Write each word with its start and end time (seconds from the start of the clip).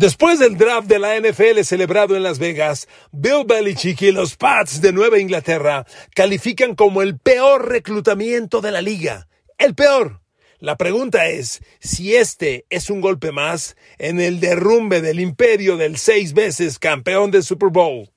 Después 0.00 0.38
del 0.38 0.56
draft 0.56 0.88
de 0.88 0.98
la 0.98 1.20
NFL 1.20 1.60
celebrado 1.62 2.16
en 2.16 2.22
Las 2.22 2.38
Vegas, 2.38 2.88
Bill 3.12 3.44
Belichick 3.46 4.00
y 4.00 4.12
los 4.12 4.34
Pats 4.34 4.80
de 4.80 4.94
Nueva 4.94 5.18
Inglaterra 5.18 5.84
califican 6.14 6.74
como 6.74 7.02
el 7.02 7.18
peor 7.18 7.68
reclutamiento 7.68 8.62
de 8.62 8.72
la 8.72 8.80
liga. 8.80 9.28
El 9.58 9.74
peor. 9.74 10.22
La 10.58 10.78
pregunta 10.78 11.28
es 11.28 11.60
si 11.80 12.16
este 12.16 12.64
es 12.70 12.88
un 12.88 13.02
golpe 13.02 13.30
más 13.30 13.76
en 13.98 14.22
el 14.22 14.40
derrumbe 14.40 15.02
del 15.02 15.20
imperio 15.20 15.76
del 15.76 15.98
seis 15.98 16.32
veces 16.32 16.78
campeón 16.78 17.30
del 17.30 17.42
Super 17.42 17.68
Bowl. 17.68 18.08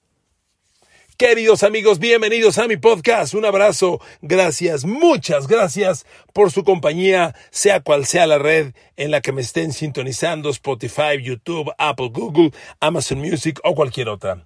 Queridos 1.25 1.63
amigos, 1.63 1.99
bienvenidos 1.99 2.57
a 2.57 2.67
mi 2.67 2.75
podcast. 2.75 3.33
Un 3.33 3.45
abrazo. 3.45 4.01
Gracias, 4.21 4.83
muchas 4.83 5.47
gracias 5.47 6.05
por 6.33 6.51
su 6.51 6.65
compañía, 6.65 7.33
sea 7.49 7.79
cual 7.79 8.05
sea 8.05 8.27
la 8.27 8.39
red 8.39 8.73
en 8.97 9.09
la 9.09 9.21
que 9.21 9.31
me 9.31 9.39
estén 9.39 9.71
sintonizando, 9.71 10.49
Spotify, 10.49 11.21
YouTube, 11.23 11.71
Apple, 11.77 12.09
Google, 12.11 12.51
Amazon 12.81 13.19
Music 13.19 13.57
o 13.63 13.73
cualquier 13.73 14.09
otra. 14.09 14.45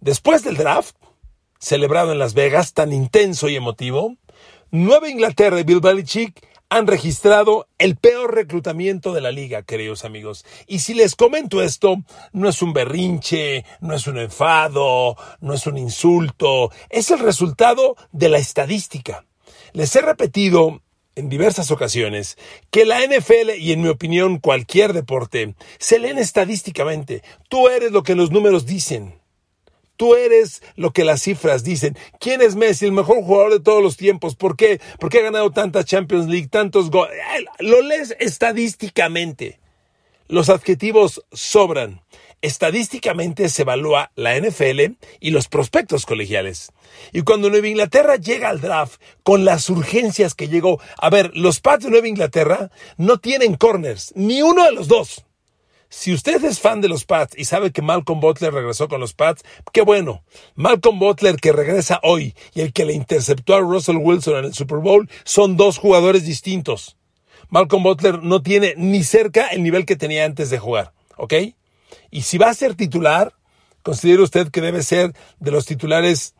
Después 0.00 0.42
del 0.44 0.56
draft, 0.56 0.96
celebrado 1.58 2.10
en 2.10 2.20
Las 2.20 2.32
Vegas, 2.32 2.72
tan 2.72 2.90
intenso 2.94 3.50
y 3.50 3.56
emotivo, 3.56 4.16
Nueva 4.70 5.10
Inglaterra 5.10 5.60
y 5.60 5.64
Bill 5.64 5.80
Belichick 5.80 6.42
han 6.68 6.86
registrado 6.86 7.68
el 7.78 7.96
peor 7.96 8.34
reclutamiento 8.34 9.12
de 9.12 9.20
la 9.20 9.30
liga, 9.30 9.62
queridos 9.62 10.04
amigos. 10.04 10.44
Y 10.66 10.80
si 10.80 10.94
les 10.94 11.14
comento 11.14 11.62
esto, 11.62 11.98
no 12.32 12.48
es 12.48 12.62
un 12.62 12.72
berrinche, 12.72 13.64
no 13.80 13.94
es 13.94 14.06
un 14.06 14.18
enfado, 14.18 15.16
no 15.40 15.54
es 15.54 15.66
un 15.66 15.78
insulto, 15.78 16.70
es 16.90 17.10
el 17.10 17.20
resultado 17.20 17.96
de 18.12 18.28
la 18.28 18.38
estadística. 18.38 19.24
Les 19.72 19.94
he 19.94 20.00
repetido 20.00 20.82
en 21.14 21.28
diversas 21.28 21.70
ocasiones 21.70 22.36
que 22.70 22.84
la 22.84 23.00
NFL 23.00 23.50
y 23.58 23.72
en 23.72 23.82
mi 23.82 23.88
opinión 23.88 24.38
cualquier 24.38 24.92
deporte 24.92 25.54
se 25.78 25.98
leen 25.98 26.18
estadísticamente. 26.18 27.22
Tú 27.48 27.68
eres 27.68 27.92
lo 27.92 28.02
que 28.02 28.14
los 28.14 28.30
números 28.30 28.66
dicen. 28.66 29.14
Tú 29.96 30.14
eres 30.14 30.62
lo 30.76 30.92
que 30.92 31.04
las 31.04 31.22
cifras 31.22 31.64
dicen. 31.64 31.96
¿Quién 32.20 32.42
es 32.42 32.56
Messi? 32.56 32.86
El 32.86 32.92
mejor 32.92 33.22
jugador 33.22 33.52
de 33.52 33.60
todos 33.60 33.82
los 33.82 33.96
tiempos. 33.96 34.36
¿Por 34.36 34.56
qué? 34.56 34.80
Porque 35.00 35.18
ha 35.18 35.22
ganado 35.22 35.50
tantas 35.50 35.84
Champions 35.84 36.28
League, 36.28 36.48
tantos 36.48 36.90
goles. 36.90 37.16
Lo 37.58 37.80
lees 37.82 38.14
estadísticamente. 38.20 39.58
Los 40.28 40.48
adjetivos 40.48 41.24
sobran. 41.32 42.02
Estadísticamente 42.42 43.48
se 43.48 43.62
evalúa 43.62 44.12
la 44.14 44.38
NFL 44.38 44.96
y 45.20 45.30
los 45.30 45.48
prospectos 45.48 46.04
colegiales. 46.04 46.70
Y 47.12 47.22
cuando 47.22 47.48
Nueva 47.48 47.68
Inglaterra 47.68 48.16
llega 48.16 48.50
al 48.50 48.60
draft 48.60 49.00
con 49.22 49.44
las 49.44 49.70
urgencias 49.70 50.34
que 50.34 50.48
llegó, 50.48 50.80
a 50.98 51.10
ver, 51.10 51.30
los 51.34 51.60
Pats 51.60 51.84
de 51.84 51.90
Nueva 51.90 52.08
Inglaterra 52.08 52.70
no 52.98 53.18
tienen 53.18 53.56
corners, 53.56 54.12
ni 54.16 54.42
uno 54.42 54.64
de 54.64 54.72
los 54.72 54.86
dos. 54.88 55.24
Si 55.88 56.12
usted 56.12 56.44
es 56.44 56.60
fan 56.60 56.80
de 56.80 56.88
los 56.88 57.04
Pats 57.04 57.38
y 57.38 57.44
sabe 57.44 57.70
que 57.70 57.82
Malcolm 57.82 58.20
Butler 58.20 58.52
regresó 58.52 58.88
con 58.88 59.00
los 59.00 59.14
Pats, 59.14 59.42
qué 59.72 59.82
bueno. 59.82 60.24
Malcolm 60.54 60.98
Butler 60.98 61.36
que 61.36 61.52
regresa 61.52 62.00
hoy 62.02 62.34
y 62.54 62.60
el 62.60 62.72
que 62.72 62.84
le 62.84 62.92
interceptó 62.92 63.54
a 63.54 63.60
Russell 63.60 63.96
Wilson 63.96 64.38
en 64.38 64.44
el 64.46 64.54
Super 64.54 64.78
Bowl 64.78 65.08
son 65.24 65.56
dos 65.56 65.78
jugadores 65.78 66.24
distintos. 66.24 66.96
Malcolm 67.48 67.82
Butler 67.82 68.22
no 68.22 68.42
tiene 68.42 68.74
ni 68.76 69.04
cerca 69.04 69.46
el 69.48 69.62
nivel 69.62 69.86
que 69.86 69.96
tenía 69.96 70.24
antes 70.24 70.50
de 70.50 70.58
jugar, 70.58 70.92
¿ok? 71.16 71.34
Y 72.10 72.22
si 72.22 72.38
va 72.38 72.50
a 72.50 72.54
ser 72.54 72.74
titular, 72.74 73.34
considere 73.82 74.22
usted 74.22 74.48
que 74.50 74.60
debe 74.60 74.82
ser 74.82 75.12
de 75.38 75.50
los 75.52 75.66
titulares 75.66 76.34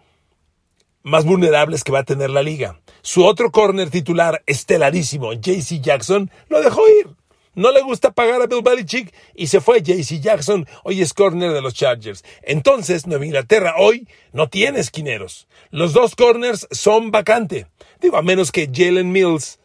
más 1.02 1.24
vulnerables 1.24 1.84
que 1.84 1.92
va 1.92 2.00
a 2.00 2.04
tener 2.04 2.30
la 2.30 2.42
liga. 2.42 2.80
Su 3.02 3.24
otro 3.24 3.52
corner 3.52 3.90
titular 3.90 4.42
estelarísimo, 4.46 5.32
JC 5.32 5.80
Jackson, 5.80 6.30
lo 6.48 6.60
dejó 6.60 6.82
ir. 6.88 7.15
No 7.56 7.72
le 7.72 7.80
gusta 7.80 8.12
pagar 8.12 8.42
a 8.42 8.46
Bill 8.46 8.60
Belichick 8.62 9.14
y 9.34 9.46
se 9.46 9.62
fue 9.62 9.80
JC 9.80 10.20
Jackson, 10.20 10.68
hoy 10.84 11.00
es 11.00 11.14
corner 11.14 11.52
de 11.52 11.62
los 11.62 11.72
Chargers. 11.72 12.22
Entonces, 12.42 13.06
Nueva 13.06 13.24
Inglaterra 13.24 13.76
hoy 13.78 14.06
no 14.34 14.50
tiene 14.50 14.78
esquineros. 14.78 15.48
Los 15.70 15.94
dos 15.94 16.14
corners 16.14 16.68
son 16.70 17.10
vacante. 17.10 17.66
Digo, 17.98 18.18
a 18.18 18.22
menos 18.22 18.52
que 18.52 18.70
Jalen 18.70 19.10
Mills 19.10 19.58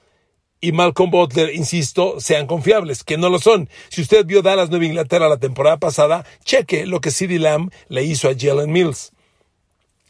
y 0.61 0.71
Malcolm 0.71 1.11
Butler, 1.11 1.53
insisto, 1.53 2.21
sean 2.21 2.47
confiables, 2.47 3.03
que 3.03 3.17
no 3.17 3.27
lo 3.27 3.39
son. 3.39 3.69
Si 3.89 4.01
usted 4.01 4.25
vio 4.25 4.41
Dallas 4.41 4.69
Nueva 4.69 4.85
Inglaterra 4.85 5.27
la 5.27 5.39
temporada 5.39 5.75
pasada, 5.75 6.25
cheque 6.45 6.85
lo 6.85 7.01
que 7.01 7.11
CeeDee 7.11 7.39
Lamb 7.39 7.73
le 7.89 8.03
hizo 8.03 8.29
a 8.29 8.35
Jalen 8.39 8.71
Mills. 8.71 9.11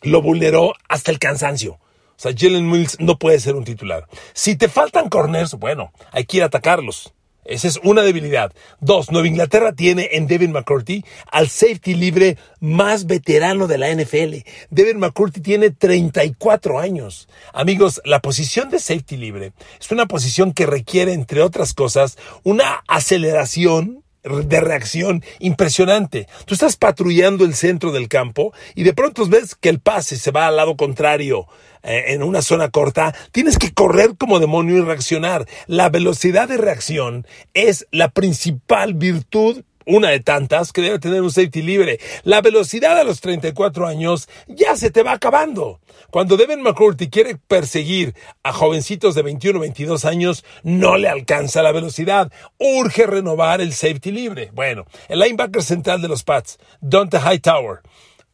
Lo 0.03 0.21
vulneró 0.21 0.75
hasta 0.87 1.09
el 1.09 1.17
cansancio. 1.17 1.73
O 1.73 1.79
sea, 2.15 2.31
Jalen 2.37 2.69
Mills 2.69 2.99
no 2.99 3.17
puede 3.17 3.39
ser 3.39 3.55
un 3.55 3.63
titular. 3.63 4.07
Si 4.33 4.55
te 4.55 4.69
faltan 4.69 5.09
corners, 5.09 5.55
bueno, 5.55 5.91
hay 6.11 6.25
que 6.25 6.37
ir 6.37 6.43
a 6.43 6.45
atacarlos. 6.45 7.11
Esa 7.45 7.67
es 7.67 7.79
una 7.83 8.01
debilidad. 8.03 8.53
Dos, 8.79 9.11
Nueva 9.11 9.27
Inglaterra 9.27 9.73
tiene 9.73 10.09
en 10.13 10.27
Devin 10.27 10.51
McCourty 10.51 11.03
al 11.31 11.49
safety 11.49 11.95
libre 11.95 12.37
más 12.59 13.07
veterano 13.07 13.67
de 13.67 13.77
la 13.77 13.93
NFL. 13.93 14.47
Devin 14.69 14.99
McCourty 14.99 15.41
tiene 15.41 15.71
34 15.71 16.79
años. 16.79 17.27
Amigos, 17.53 18.01
la 18.05 18.19
posición 18.19 18.69
de 18.69 18.79
safety 18.79 19.17
libre 19.17 19.53
es 19.79 19.91
una 19.91 20.05
posición 20.05 20.53
que 20.53 20.65
requiere, 20.65 21.13
entre 21.13 21.41
otras 21.41 21.73
cosas, 21.73 22.17
una 22.43 22.83
aceleración 22.87 24.00
de 24.23 24.59
reacción 24.59 25.23
impresionante. 25.39 26.27
Tú 26.45 26.53
estás 26.53 26.75
patrullando 26.75 27.45
el 27.45 27.55
centro 27.55 27.91
del 27.91 28.07
campo 28.07 28.53
y 28.75 28.83
de 28.83 28.93
pronto 28.93 29.25
ves 29.25 29.55
que 29.55 29.69
el 29.69 29.79
pase 29.79 30.17
se 30.17 30.31
va 30.31 30.47
al 30.47 30.57
lado 30.57 30.75
contrario 30.75 31.47
eh, 31.83 32.05
en 32.13 32.21
una 32.21 32.43
zona 32.43 32.69
corta, 32.69 33.15
tienes 33.31 33.57
que 33.57 33.73
correr 33.73 34.15
como 34.17 34.39
demonio 34.39 34.77
y 34.77 34.81
reaccionar. 34.81 35.47
La 35.65 35.89
velocidad 35.89 36.47
de 36.47 36.57
reacción 36.57 37.25
es 37.53 37.87
la 37.91 38.09
principal 38.09 38.93
virtud 38.93 39.63
una 39.85 40.09
de 40.09 40.19
tantas 40.19 40.71
que 40.73 40.81
debe 40.81 40.99
tener 40.99 41.21
un 41.21 41.31
safety 41.31 41.61
libre. 41.61 41.99
La 42.23 42.41
velocidad 42.41 42.99
a 42.99 43.03
los 43.03 43.21
34 43.21 43.87
años 43.87 44.29
ya 44.47 44.75
se 44.75 44.91
te 44.91 45.03
va 45.03 45.13
acabando. 45.13 45.79
Cuando 46.09 46.37
Devin 46.37 46.61
McCourty 46.61 47.09
quiere 47.09 47.37
perseguir 47.37 48.15
a 48.43 48.53
jovencitos 48.53 49.15
de 49.15 49.21
21 49.21 49.59
o 49.59 49.61
22 49.61 50.05
años, 50.05 50.43
no 50.63 50.97
le 50.97 51.09
alcanza 51.09 51.61
la 51.61 51.71
velocidad. 51.71 52.31
Urge 52.57 53.07
renovar 53.07 53.61
el 53.61 53.73
safety 53.73 54.11
libre. 54.11 54.49
Bueno, 54.53 54.85
el 55.07 55.19
linebacker 55.19 55.63
central 55.63 56.01
de 56.01 56.07
los 56.07 56.23
Pats, 56.23 56.57
Dante 56.81 57.17
Hightower. 57.17 57.81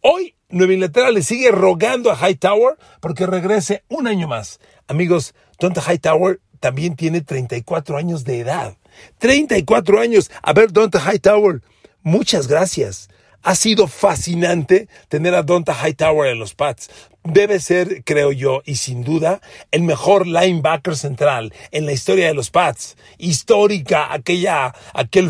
Hoy 0.02 0.36
Nueva 0.50 0.74
Inglaterra 0.74 1.12
le 1.12 1.24
sigue 1.24 1.52
rogando 1.52 2.10
a 2.10 2.16
Hightower 2.16 2.78
porque 3.02 3.26
regrese 3.26 3.84
un 3.90 4.08
año 4.08 4.30
más. 4.30 4.60
Amigos, 4.88 5.36
Donta 5.60 5.82
Hightower 5.82 6.40
también 6.62 6.96
tiene 6.96 7.20
34 7.20 7.98
años 7.98 8.24
de 8.24 8.40
edad. 8.40 8.78
34 9.20 10.00
años. 10.00 10.32
A 10.42 10.54
ver, 10.54 10.72
Donta 10.72 11.00
Hightower, 11.00 11.62
muchas 12.02 12.48
gracias. 12.48 13.10
Ha 13.44 13.56
sido 13.56 13.88
fascinante 13.88 14.90
tener 15.08 15.34
a 15.34 15.44
Donta 15.44 15.74
Hightower 15.74 16.30
en 16.30 16.40
los 16.40 16.54
Pats. 16.54 16.90
Debe 17.24 17.60
ser, 17.60 18.04
creo 18.04 18.32
yo, 18.32 18.62
y 18.66 18.76
sin 18.76 19.04
duda, 19.04 19.42
el 19.72 19.84
mejor 19.84 20.28
linebacker 20.28 20.96
central 20.96 21.54
en 21.72 21.86
la 21.86 21.92
historia 21.92 22.28
de 22.28 22.34
los 22.34 22.52
Pats. 22.52 22.98
Histórica 23.18 24.14
aquella, 24.14 24.74
aquel 24.94 25.30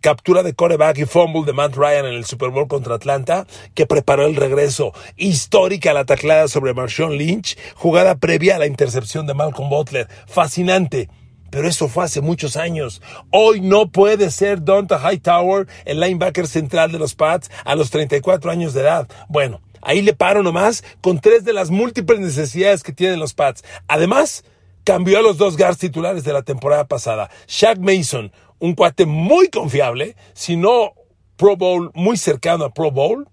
captura 0.00 0.42
de 0.42 0.54
coreback 0.54 0.98
y 0.98 1.04
fumble 1.04 1.44
de 1.44 1.52
Matt 1.52 1.74
Ryan 1.74 2.06
en 2.06 2.14
el 2.14 2.26
Super 2.26 2.50
Bowl 2.50 2.68
contra 2.68 2.94
Atlanta 2.94 3.46
que 3.74 3.86
preparó 3.86 4.26
el 4.26 4.36
regreso. 4.36 4.92
Histórica 5.16 5.92
la 5.92 6.04
taclada 6.04 6.48
sobre 6.48 6.74
Marshawn 6.74 7.16
Lynch, 7.16 7.56
jugada 7.74 8.16
previa 8.16 8.56
a 8.56 8.58
la 8.58 8.66
intercepción 8.66 9.26
de 9.26 9.34
Malcolm 9.34 9.70
Butler. 9.70 10.08
Fascinante. 10.26 11.08
Pero 11.50 11.68
eso 11.68 11.88
fue 11.88 12.04
hace 12.04 12.20
muchos 12.20 12.56
años. 12.56 13.00
Hoy 13.30 13.60
no 13.60 13.90
puede 13.90 14.30
ser 14.30 14.62
Donta 14.62 14.98
Hightower 14.98 15.66
el 15.84 16.00
linebacker 16.00 16.46
central 16.46 16.92
de 16.92 16.98
los 16.98 17.14
Pats 17.14 17.50
a 17.64 17.74
los 17.74 17.90
34 17.90 18.50
años 18.50 18.74
de 18.74 18.82
edad. 18.82 19.08
Bueno, 19.28 19.60
ahí 19.82 20.02
le 20.02 20.14
paro 20.14 20.42
nomás 20.42 20.84
con 21.00 21.20
tres 21.20 21.44
de 21.44 21.52
las 21.52 21.70
múltiples 21.70 22.20
necesidades 22.20 22.82
que 22.82 22.92
tienen 22.92 23.20
los 23.20 23.34
Pats. 23.34 23.64
Además, 23.86 24.44
cambió 24.84 25.18
a 25.18 25.22
los 25.22 25.36
dos 25.36 25.56
guards 25.56 25.78
titulares 25.78 26.24
de 26.24 26.32
la 26.32 26.42
temporada 26.42 26.86
pasada. 26.86 27.30
Shaq 27.46 27.78
Mason, 27.78 28.32
un 28.58 28.74
cuate 28.74 29.06
muy 29.06 29.48
confiable, 29.48 30.16
si 30.34 30.56
no 30.56 30.94
Pro 31.36 31.56
Bowl, 31.56 31.90
muy 31.94 32.16
cercano 32.16 32.64
a 32.64 32.74
Pro 32.74 32.90
Bowl, 32.90 33.28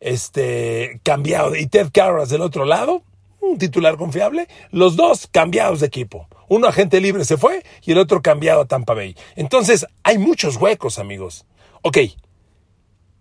este, 0.00 1.00
cambiado. 1.02 1.56
Y 1.56 1.66
Ted 1.66 1.88
Carras 1.92 2.28
del 2.28 2.42
otro 2.42 2.64
lado, 2.64 3.02
un 3.40 3.58
titular 3.58 3.96
confiable. 3.96 4.48
Los 4.70 4.96
dos 4.96 5.28
cambiados 5.30 5.80
de 5.80 5.86
equipo. 5.86 6.28
Uno 6.48 6.68
agente 6.68 7.00
libre 7.00 7.24
se 7.24 7.36
fue 7.36 7.64
y 7.82 7.92
el 7.92 7.98
otro 7.98 8.22
cambiado 8.22 8.62
a 8.62 8.66
Tampa 8.66 8.94
Bay. 8.94 9.16
Entonces, 9.34 9.86
hay 10.02 10.18
muchos 10.18 10.56
huecos, 10.56 10.98
amigos. 10.98 11.46
Ok, 11.82 11.98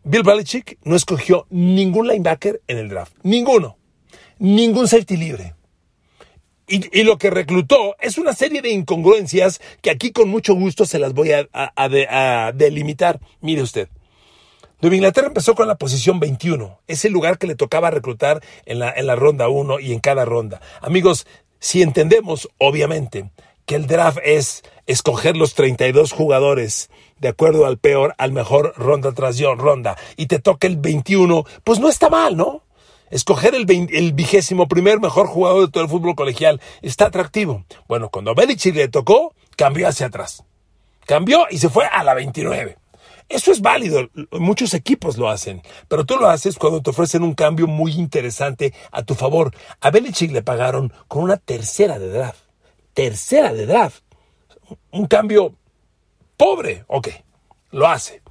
Bill 0.07 0.21
Belichick 0.21 0.77
no 0.83 0.95
escogió 0.95 1.47
ningún 1.49 2.07
linebacker 2.07 2.61
en 2.67 2.77
el 2.77 2.89
draft. 2.89 3.13
Ninguno. 3.23 3.77
Ningún 4.37 4.87
safety 4.87 5.17
libre. 5.17 5.55
Y, 6.67 7.03
lo 7.03 7.17
que 7.17 7.29
reclutó 7.29 7.95
es 7.99 8.17
una 8.17 8.33
serie 8.33 8.61
de 8.61 8.71
incongruencias 8.71 9.61
que 9.81 9.91
aquí 9.91 10.11
con 10.11 10.29
mucho 10.29 10.55
gusto 10.55 10.85
se 10.85 10.97
las 10.97 11.13
voy 11.13 11.31
a, 11.31 12.51
delimitar. 12.55 13.19
Mire 13.41 13.61
usted. 13.61 13.89
Nueva 14.81 14.95
Inglaterra 14.95 15.27
empezó 15.27 15.55
con 15.55 15.67
la 15.67 15.77
posición 15.77 16.19
21, 16.19 16.81
ese 16.87 17.09
lugar 17.09 17.37
que 17.37 17.47
le 17.47 17.55
tocaba 17.55 17.91
reclutar 17.91 18.43
en 18.65 18.79
la, 18.79 18.91
en 18.91 19.07
la 19.07 19.15
ronda 19.15 19.47
1 19.47 19.79
y 19.79 19.93
en 19.93 19.99
cada 19.99 20.25
ronda. 20.25 20.61
Amigos, 20.81 21.25
si 21.59 21.81
entendemos, 21.81 22.49
obviamente, 22.57 23.29
que 23.65 23.75
el 23.75 23.87
draft 23.87 24.19
es 24.23 24.63
escoger 24.85 25.35
los 25.35 25.55
32 25.55 26.11
jugadores 26.11 26.89
de 27.19 27.29
acuerdo 27.29 27.65
al 27.65 27.77
peor 27.77 28.13
al 28.17 28.31
mejor 28.31 28.73
ronda 28.77 29.11
tras 29.13 29.39
ronda 29.39 29.97
y 30.17 30.27
te 30.27 30.39
toca 30.39 30.67
el 30.67 30.77
21, 30.77 31.45
pues 31.63 31.79
no 31.79 31.89
está 31.89 32.09
mal, 32.09 32.37
¿no? 32.37 32.63
Escoger 33.09 33.55
el, 33.55 33.69
el, 33.69 34.13
vigésimo 34.13 34.67
primer 34.67 34.99
mejor 34.99 35.27
jugador 35.27 35.65
de 35.65 35.71
todo 35.71 35.83
el 35.83 35.89
fútbol 35.89 36.15
colegial 36.15 36.59
está 36.81 37.05
atractivo. 37.05 37.63
Bueno, 37.87 38.09
cuando 38.09 38.33
Belichick 38.33 38.75
le 38.75 38.87
tocó, 38.87 39.33
cambió 39.55 39.87
hacia 39.87 40.07
atrás. 40.07 40.43
Cambió 41.05 41.45
y 41.49 41.59
se 41.59 41.69
fue 41.69 41.85
a 41.85 42.03
la 42.03 42.15
29. 42.15 42.77
Eso 43.27 43.51
es 43.51 43.61
válido, 43.61 44.07
muchos 44.31 44.73
equipos 44.75 45.17
lo 45.17 45.29
hacen, 45.29 45.63
pero 45.87 46.05
tú 46.05 46.15
lo 46.15 46.27
haces 46.27 46.57
cuando 46.57 46.81
te 46.81 46.91
ofrecen 46.91 47.23
un 47.23 47.33
cambio 47.33 47.65
muy 47.65 47.93
interesante 47.93 48.73
a 48.91 49.03
tu 49.03 49.15
favor. 49.15 49.51
A 49.81 49.89
Belichick 49.89 50.31
le 50.31 50.43
pagaron 50.43 50.93
con 51.07 51.23
una 51.23 51.37
tercera 51.37 51.97
de 51.97 52.09
draft. 52.09 52.41
Tercera 52.93 53.51
de 53.51 53.65
draft. 53.65 54.03
Un 54.91 55.07
cambio 55.07 55.55
pobre, 56.37 56.85
ok, 56.87 57.09
lo 57.71 57.87
hace. 57.87 58.21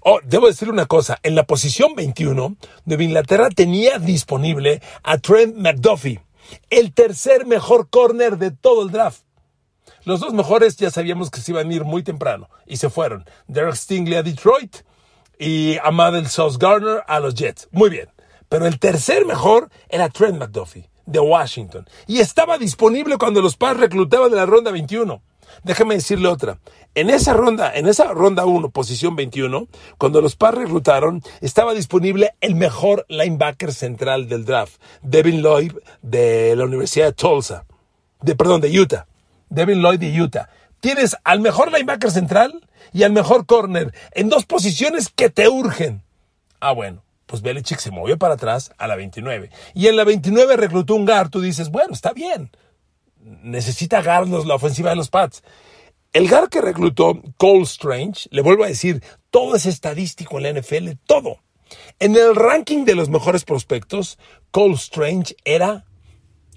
Oh, 0.00 0.18
debo 0.24 0.48
decir 0.48 0.68
una 0.68 0.86
cosa, 0.86 1.20
en 1.22 1.36
la 1.36 1.44
posición 1.44 1.94
21, 1.94 2.56
Nueva 2.84 3.02
Inglaterra 3.04 3.48
tenía 3.50 4.00
disponible 4.00 4.82
a 5.04 5.18
Trent 5.18 5.54
McDuffie, 5.56 6.20
el 6.70 6.92
tercer 6.92 7.46
mejor 7.46 7.88
corner 7.88 8.36
de 8.36 8.50
todo 8.50 8.82
el 8.82 8.90
draft. 8.90 9.22
Los 10.04 10.20
dos 10.20 10.32
mejores 10.32 10.76
ya 10.76 10.90
sabíamos 10.90 11.30
que 11.30 11.40
se 11.40 11.52
iban 11.52 11.70
a 11.70 11.74
ir 11.74 11.84
muy 11.84 12.02
temprano 12.02 12.48
y 12.66 12.76
se 12.76 12.90
fueron. 12.90 13.24
Derek 13.46 13.74
Stingley 13.74 14.16
a 14.16 14.22
Detroit 14.22 14.78
y 15.38 15.76
Amadel 15.82 16.26
Sauce 16.28 16.58
Garner 16.60 17.02
a 17.06 17.20
los 17.20 17.34
Jets. 17.34 17.68
Muy 17.70 17.90
bien. 17.90 18.08
Pero 18.48 18.66
el 18.66 18.78
tercer 18.78 19.24
mejor 19.24 19.70
era 19.88 20.08
Trent 20.08 20.38
McDuffie 20.38 20.90
de 21.06 21.20
Washington 21.20 21.88
y 22.06 22.18
estaba 22.18 22.58
disponible 22.58 23.16
cuando 23.16 23.40
los 23.40 23.56
Pats 23.56 23.80
reclutaban 23.80 24.30
de 24.30 24.36
la 24.36 24.46
ronda 24.46 24.70
21. 24.70 25.22
Déjame 25.64 25.94
decirle 25.94 26.28
otra. 26.28 26.58
En 26.94 27.10
esa 27.10 27.32
ronda, 27.32 27.72
en 27.74 27.86
esa 27.86 28.12
ronda 28.12 28.44
1, 28.44 28.70
posición 28.70 29.16
21, 29.16 29.68
cuando 29.98 30.20
los 30.20 30.36
Pats 30.36 30.58
reclutaron, 30.58 31.22
estaba 31.40 31.74
disponible 31.74 32.34
el 32.40 32.54
mejor 32.54 33.06
linebacker 33.08 33.72
central 33.72 34.28
del 34.28 34.44
draft, 34.44 34.80
Devin 35.02 35.42
Lloyd 35.42 35.72
de 36.02 36.54
la 36.56 36.64
Universidad 36.64 37.06
de 37.06 37.12
Tulsa, 37.12 37.64
de 38.20 38.34
perdón, 38.34 38.60
de 38.60 38.78
Utah. 38.78 39.06
Devin 39.52 39.80
Lloyd 39.80 40.00
de 40.00 40.20
Utah. 40.20 40.48
Tienes 40.80 41.16
al 41.24 41.40
mejor 41.40 41.70
linebacker 41.70 42.10
central 42.10 42.66
y 42.92 43.04
al 43.04 43.12
mejor 43.12 43.46
corner 43.46 43.94
en 44.12 44.28
dos 44.28 44.46
posiciones 44.46 45.08
que 45.08 45.30
te 45.30 45.48
urgen. 45.48 46.02
Ah, 46.60 46.72
bueno, 46.72 47.02
pues 47.26 47.42
Belichick 47.42 47.78
se 47.78 47.90
movió 47.90 48.18
para 48.18 48.34
atrás 48.34 48.72
a 48.78 48.88
la 48.88 48.96
29. 48.96 49.50
Y 49.74 49.86
en 49.86 49.96
la 49.96 50.04
29 50.04 50.56
reclutó 50.56 50.94
un 50.94 51.06
guard. 51.06 51.30
Tú 51.30 51.40
dices, 51.40 51.70
bueno, 51.70 51.92
está 51.92 52.12
bien. 52.12 52.50
Necesita 53.20 54.02
guard 54.02 54.28
la 54.44 54.54
ofensiva 54.54 54.90
de 54.90 54.96
los 54.96 55.08
Pats. 55.08 55.42
El 56.12 56.28
guard 56.28 56.50
que 56.50 56.60
reclutó 56.60 57.22
Cole 57.38 57.62
Strange, 57.62 58.28
le 58.30 58.42
vuelvo 58.42 58.64
a 58.64 58.68
decir, 58.68 59.02
todo 59.30 59.56
es 59.56 59.64
estadístico 59.64 60.38
en 60.38 60.42
la 60.42 60.60
NFL, 60.60 60.90
todo. 61.06 61.38
En 61.98 62.16
el 62.16 62.34
ranking 62.36 62.84
de 62.84 62.94
los 62.94 63.08
mejores 63.08 63.44
prospectos, 63.44 64.18
Cole 64.50 64.74
Strange 64.74 65.36
era 65.44 65.86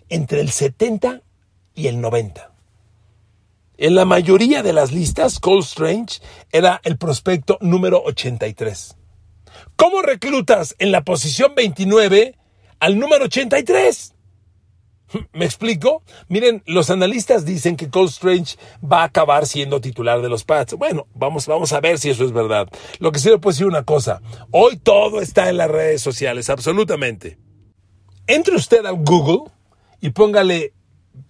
entre 0.10 0.42
el 0.42 0.50
70 0.50 1.22
y 1.74 1.88
el 1.88 2.02
90. 2.02 2.55
En 3.78 3.96
la 3.96 4.06
mayoría 4.06 4.64
de 4.64 4.72
las 4.72 4.94
listas, 4.94 5.40
Cole 5.40 5.60
Strange 5.62 6.22
era 6.52 6.80
el 6.84 6.98
prospecto 6.98 7.58
número 7.60 8.02
83. 8.06 8.96
¿Cómo 9.76 10.02
reclutas 10.02 10.76
en 10.80 10.92
la 10.92 11.04
posición 11.04 11.56
29 11.56 12.38
al 12.80 13.00
número 13.00 13.26
83? 13.26 14.14
¿Me 15.34 15.44
explico? 15.44 16.04
Miren, 16.30 16.64
los 16.66 16.90
analistas 16.90 17.44
dicen 17.44 17.76
que 17.76 17.90
Cole 17.90 18.08
Strange 18.08 18.56
va 18.82 19.02
a 19.02 19.06
acabar 19.06 19.46
siendo 19.46 19.82
titular 19.82 20.22
de 20.22 20.30
los 20.30 20.46
Pats. 20.46 20.76
Bueno, 20.76 21.08
vamos, 21.14 21.46
vamos 21.46 21.74
a 21.74 21.82
ver 21.82 22.00
si 22.00 22.10
eso 22.10 22.24
es 22.24 22.32
verdad. 22.32 22.70
Lo 23.00 23.12
que 23.12 23.20
sí 23.20 23.30
le 23.30 23.40
puedo 23.40 23.54
decir 23.54 23.68
una 23.68 23.84
cosa. 23.84 24.22
Hoy 24.52 24.78
todo 24.78 25.20
está 25.20 25.50
en 25.50 25.58
las 25.58 25.70
redes 25.70 26.02
sociales, 26.02 26.50
absolutamente. 26.50 27.38
Entre 28.28 28.56
usted 28.56 28.86
a 28.86 28.92
Google 28.92 29.52
y 30.00 30.12
póngale 30.12 30.74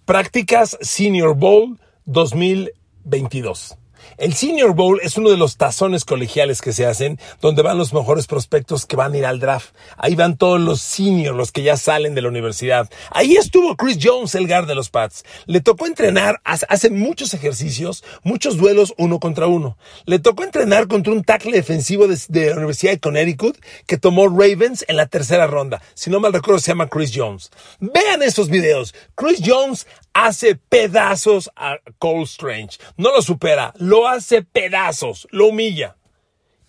prácticas 0.04 0.78
Senior 0.80 1.34
Bowl 1.34 1.78
2022. 2.06 3.76
El 4.18 4.34
Senior 4.34 4.74
Bowl 4.74 5.00
es 5.02 5.16
uno 5.16 5.30
de 5.30 5.36
los 5.36 5.56
tazones 5.56 6.04
colegiales 6.04 6.60
que 6.62 6.72
se 6.72 6.86
hacen 6.86 7.18
donde 7.40 7.62
van 7.62 7.78
los 7.78 7.92
mejores 7.92 8.26
prospectos 8.26 8.86
que 8.86 8.96
van 8.96 9.12
a 9.12 9.18
ir 9.18 9.26
al 9.26 9.40
draft. 9.40 9.74
Ahí 9.96 10.14
van 10.14 10.36
todos 10.36 10.60
los 10.60 10.80
seniors, 10.80 11.36
los 11.36 11.52
que 11.52 11.62
ya 11.62 11.76
salen 11.76 12.14
de 12.14 12.22
la 12.22 12.28
universidad. 12.28 12.88
Ahí 13.10 13.36
estuvo 13.36 13.76
Chris 13.76 13.98
Jones, 14.00 14.34
el 14.34 14.46
guard 14.46 14.66
de 14.66 14.74
los 14.74 14.90
Pats. 14.90 15.24
Le 15.46 15.60
tocó 15.60 15.86
entrenar, 15.86 16.40
hace 16.44 16.90
muchos 16.90 17.34
ejercicios, 17.34 18.04
muchos 18.22 18.56
duelos 18.56 18.94
uno 18.96 19.20
contra 19.20 19.48
uno. 19.48 19.76
Le 20.06 20.18
tocó 20.18 20.44
entrenar 20.44 20.88
contra 20.88 21.12
un 21.12 21.24
tackle 21.24 21.52
defensivo 21.52 22.08
de, 22.08 22.18
de 22.28 22.50
la 22.50 22.56
Universidad 22.56 22.92
de 22.92 23.00
Connecticut 23.00 23.58
que 23.86 23.98
tomó 23.98 24.28
Ravens 24.28 24.84
en 24.88 24.96
la 24.96 25.06
tercera 25.06 25.46
ronda. 25.46 25.82
Si 25.94 26.10
no 26.10 26.20
mal 26.20 26.32
recuerdo 26.32 26.60
se 26.60 26.68
llama 26.70 26.88
Chris 26.88 27.12
Jones. 27.14 27.50
Vean 27.80 28.22
esos 28.22 28.48
videos. 28.48 28.94
Chris 29.14 29.40
Jones 29.44 29.86
hace 30.16 30.56
pedazos 30.56 31.50
a 31.56 31.78
Cole 31.98 32.22
Strange. 32.22 32.78
No 32.96 33.12
lo 33.12 33.20
supera, 33.20 33.74
lo 33.76 34.08
hace 34.08 34.40
pedazos, 34.40 35.28
lo 35.30 35.48
humilla. 35.48 35.96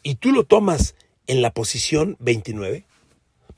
Y 0.03 0.15
tú 0.15 0.33
lo 0.33 0.44
tomas 0.44 0.95
en 1.27 1.41
la 1.41 1.51
posición 1.51 2.17
29. 2.19 2.85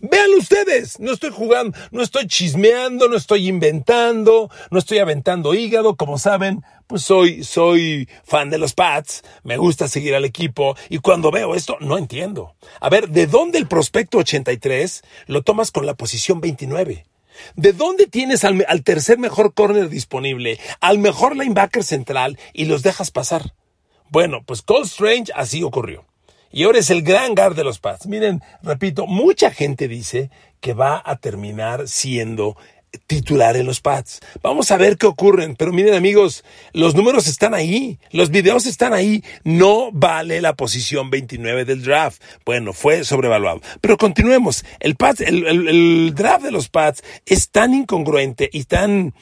Vean 0.01 0.30
ustedes, 0.38 1.00
no 1.00 1.12
estoy 1.12 1.31
jugando, 1.31 1.77
no 1.91 2.03
estoy 2.03 2.27
chismeando, 2.27 3.09
no 3.09 3.18
estoy 3.18 3.50
inventando, 3.50 4.50
no 4.69 4.80
estoy 4.80 5.00
aventando 5.00 5.53
hígado, 5.56 5.95
como 5.95 6.18
saben, 6.18 6.63
pues 6.88 7.01
soy, 7.01 7.44
soy 7.44 8.07
fan 8.24 8.50
de 8.50 8.59
los 8.59 8.74
Pats, 8.74 9.24
me 9.44 9.57
gusta 9.57 9.89
seguir 9.89 10.15
al 10.15 10.24
equipo 10.24 10.77
y 10.89 11.00
cuando 11.00 11.31
veo 11.31 11.53
esto 11.56 11.77
no 11.81 11.97
entiendo. 11.97 12.56
A 12.80 12.89
ver, 12.89 13.09
¿de 13.09 13.27
dónde 13.27 13.57
el 13.57 13.68
prospecto 13.68 14.19
83 14.19 15.01
lo 15.25 15.41
tomas 15.41 15.71
con 15.71 15.86
la 15.86 15.95
posición 15.95 16.39
29? 16.39 17.06
¿De 17.56 17.74
dónde 17.74 18.07
tienes 18.07 18.44
al, 18.44 18.83
tercer 18.83 19.18
mejor 19.18 19.53
corner 19.53 19.89
disponible, 19.89 20.59
al 20.81 21.00
mejor 21.00 21.36
linebacker 21.36 21.83
central 21.83 22.38
y 22.53 22.65
los 22.65 22.83
dejas 22.83 23.12
pasar? 23.12 23.53
Bueno, 24.09 24.44
pues 24.45 24.62
Cole 24.62 24.86
Strange 24.86 25.31
así 25.36 25.63
ocurrió. 25.63 26.06
Y 26.51 26.63
ahora 26.63 26.80
es 26.80 26.89
el 26.89 27.03
gran 27.03 27.36
guard 27.36 27.56
de 27.56 27.63
los 27.63 27.80
Pats. 27.80 28.07
Miren, 28.07 28.41
repito, 28.63 29.06
mucha 29.06 29.51
gente 29.51 29.88
dice 29.88 30.31
que 30.62 30.74
va 30.74 31.01
a 31.06 31.18
terminar 31.18 31.88
siendo 31.88 32.57
titular 33.07 33.56
en 33.57 33.65
los 33.65 33.81
pads. 33.81 34.19
Vamos 34.41 34.71
a 34.71 34.77
ver 34.77 34.97
qué 34.97 35.07
ocurren. 35.07 35.56
Pero 35.56 35.71
miren 35.74 35.94
amigos, 35.94 36.44
los 36.74 36.95
números 36.95 37.27
están 37.27 37.53
ahí, 37.53 38.00
los 38.12 38.30
videos 38.30 38.65
están 38.65 38.94
ahí. 38.94 39.24
No 39.44 39.91
vale 39.91 40.41
la 40.41 40.56
posición 40.56 41.09
29 41.09 41.65
del 41.65 41.83
draft. 41.83 42.21
Bueno, 42.46 42.74
fue 42.74 43.03
sobrevaluado. 43.03 43.62
Pero 43.81 43.98
continuemos. 43.98 44.65
El, 44.79 44.96
pads, 44.96 45.22
el, 45.22 45.46
el 45.67 46.13
draft 46.15 46.43
de 46.43 46.51
los 46.51 46.69
pads 46.69 47.03
es 47.25 47.50
tan 47.50 47.74
incongruente 47.74 48.50
y 48.51 48.63
tan 48.65 49.13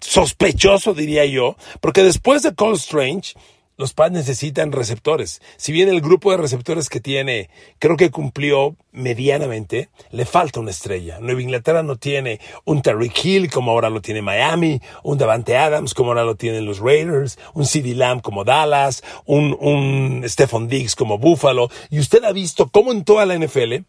sospechoso, 0.00 0.94
diría 0.94 1.24
yo, 1.24 1.56
porque 1.80 2.02
después 2.02 2.42
de 2.42 2.54
Cole 2.54 2.76
Strange, 2.76 3.34
los 3.76 3.92
Pats 3.92 4.12
necesitan 4.12 4.72
receptores. 4.72 5.42
Si 5.56 5.72
bien 5.72 5.88
el 5.88 6.00
grupo 6.00 6.30
de 6.30 6.36
receptores 6.36 6.88
que 6.88 7.00
tiene 7.00 7.50
creo 7.78 7.96
que 7.96 8.10
cumplió 8.10 8.76
medianamente, 8.92 9.88
le 10.10 10.24
falta 10.24 10.60
una 10.60 10.70
estrella. 10.70 11.18
Nueva 11.20 11.42
Inglaterra 11.42 11.82
no 11.82 11.96
tiene 11.96 12.40
un 12.64 12.82
Terry 12.82 13.10
Hill 13.22 13.50
como 13.50 13.72
ahora 13.72 13.90
lo 13.90 14.00
tiene 14.00 14.22
Miami, 14.22 14.80
un 15.02 15.18
Davante 15.18 15.56
Adams 15.56 15.94
como 15.94 16.10
ahora 16.10 16.24
lo 16.24 16.36
tienen 16.36 16.66
los 16.66 16.78
Raiders, 16.78 17.38
un 17.54 17.66
CD 17.66 17.94
Lamb 17.94 18.22
como 18.22 18.44
Dallas, 18.44 19.02
un, 19.26 19.56
un 19.60 20.22
Stephon 20.28 20.68
Diggs 20.68 20.94
como 20.94 21.18
Buffalo. 21.18 21.68
Y 21.90 21.98
usted 21.98 22.22
ha 22.24 22.32
visto 22.32 22.68
cómo 22.68 22.92
en 22.92 23.04
toda 23.04 23.26
la 23.26 23.36
NFL 23.36 23.84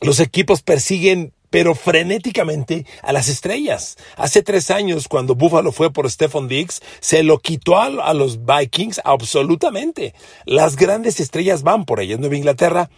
los 0.00 0.20
equipos 0.20 0.62
persiguen 0.62 1.32
pero 1.54 1.76
frenéticamente 1.76 2.84
a 3.00 3.12
las 3.12 3.28
estrellas. 3.28 3.96
Hace 4.16 4.42
tres 4.42 4.72
años, 4.72 5.06
cuando 5.06 5.36
Buffalo 5.36 5.70
fue 5.70 5.92
por 5.92 6.10
Stephon 6.10 6.48
Diggs, 6.48 6.82
se 6.98 7.22
lo 7.22 7.38
quitó 7.38 7.80
a, 7.80 8.12
los 8.12 8.40
Vikings 8.44 9.00
absolutamente. 9.04 10.14
Las 10.46 10.74
grandes 10.74 11.20
estrellas 11.20 11.62
van 11.62 11.84
por 11.84 12.00
ellas. 12.00 12.18
Nueva 12.18 12.34
Inglaterra 12.34 12.90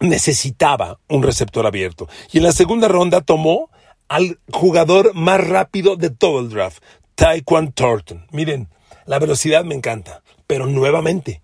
necesitaba 0.00 1.00
un 1.08 1.22
receptor 1.22 1.66
abierto. 1.66 2.10
Y 2.30 2.36
en 2.36 2.44
la 2.44 2.52
segunda 2.52 2.88
ronda 2.88 3.22
tomó 3.22 3.70
al 4.06 4.38
jugador 4.52 5.14
más 5.14 5.40
rápido 5.48 5.96
de 5.96 6.10
todo 6.10 6.40
el 6.40 6.50
draft, 6.50 6.82
Taekwon 7.14 7.72
Thornton. 7.72 8.26
Miren, 8.32 8.68
la 9.06 9.18
velocidad 9.18 9.64
me 9.64 9.74
encanta, 9.74 10.22
pero 10.46 10.66
nuevamente, 10.66 11.40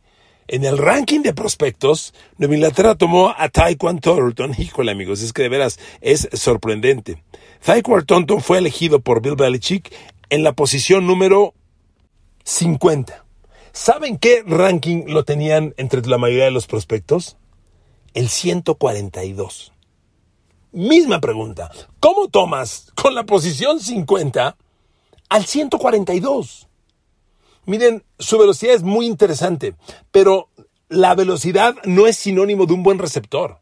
en 0.49 0.65
el 0.65 0.79
ranking 0.79 1.21
de 1.21 1.35
prospectos, 1.35 2.15
Nueva 2.39 2.55
Inglaterra 2.55 2.95
tomó 2.95 3.35
a 3.37 3.49
Taekwon 3.49 4.01
Thornton. 4.01 4.55
Híjole, 4.59 4.93
amigos, 4.93 5.23
es 5.23 5.33
que 5.33 5.43
de 5.43 5.49
veras 5.49 5.79
es 6.01 6.29
sorprendente. 6.33 7.23
Taekwon 7.65 8.05
Thornton 8.05 8.41
fue 8.41 8.59
elegido 8.59 9.01
por 9.01 9.23
Bill 9.23 9.37
Belichick 9.37 9.93
en 10.31 10.43
la 10.43 10.53
posición 10.53 11.07
número 11.07 11.55
50. 12.45 13.25
¿Saben 13.73 14.19
qué 14.19 14.43
ranking 14.47 15.05
lo 15.07 15.25
tenían 15.25 15.75
entre 15.77 16.03
la 16.03 16.19
mayoría 16.19 16.45
de 16.45 16.51
los 16.51 16.67
prospectos? 16.67 17.37
El 18.13 18.29
142. 18.29 19.73
Misma 20.73 21.21
pregunta. 21.21 21.71
¿Cómo 22.01 22.29
tomas 22.29 22.93
con 22.95 23.15
la 23.15 23.25
posición 23.25 23.81
50 23.81 24.57
al 25.29 25.45
142? 25.47 26.69
Miren, 27.65 28.05
su 28.19 28.39
velocidad 28.39 28.75
es 28.75 28.83
muy 28.83 29.07
interesante, 29.07 29.75
pero 30.11 30.49
la 30.89 31.15
velocidad 31.15 31.77
no 31.85 32.07
es 32.07 32.17
sinónimo 32.17 32.67
de 32.67 32.75
un 32.75 32.83
buen 32.83 32.99
receptor. 32.99 33.61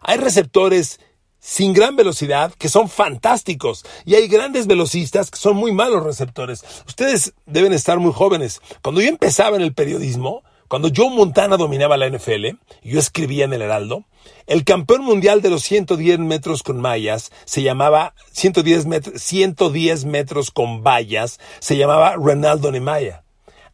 Hay 0.00 0.18
receptores 0.18 1.00
sin 1.40 1.72
gran 1.72 1.94
velocidad 1.94 2.52
que 2.54 2.68
son 2.68 2.88
fantásticos 2.88 3.84
y 4.04 4.14
hay 4.14 4.28
grandes 4.28 4.66
velocistas 4.66 5.30
que 5.30 5.38
son 5.38 5.56
muy 5.56 5.72
malos 5.72 6.02
receptores. 6.02 6.64
Ustedes 6.86 7.34
deben 7.46 7.72
estar 7.72 7.98
muy 7.98 8.12
jóvenes. 8.12 8.60
Cuando 8.82 9.00
yo 9.00 9.08
empezaba 9.08 9.56
en 9.56 9.62
el 9.62 9.74
periodismo, 9.74 10.42
cuando 10.68 10.90
Joe 10.94 11.10
Montana 11.10 11.56
dominaba 11.56 11.96
la 11.96 12.08
NFL, 12.08 12.46
yo 12.82 12.98
escribía 12.98 13.46
en 13.46 13.54
el 13.54 13.62
Heraldo, 13.62 14.04
el 14.46 14.64
campeón 14.64 15.02
mundial 15.02 15.40
de 15.40 15.50
los 15.50 15.62
110 15.62 16.18
metros 16.18 16.62
con 16.62 16.80
mallas 16.80 17.32
se 17.46 17.62
llamaba 17.62 18.14
110 18.32 18.86
metros, 18.86 19.22
110 19.22 20.04
metros 20.04 20.50
con 20.50 20.82
vallas, 20.82 21.40
se 21.58 21.76
llamaba 21.76 22.14
Ronaldo 22.16 22.70
Nemaya. 22.70 23.24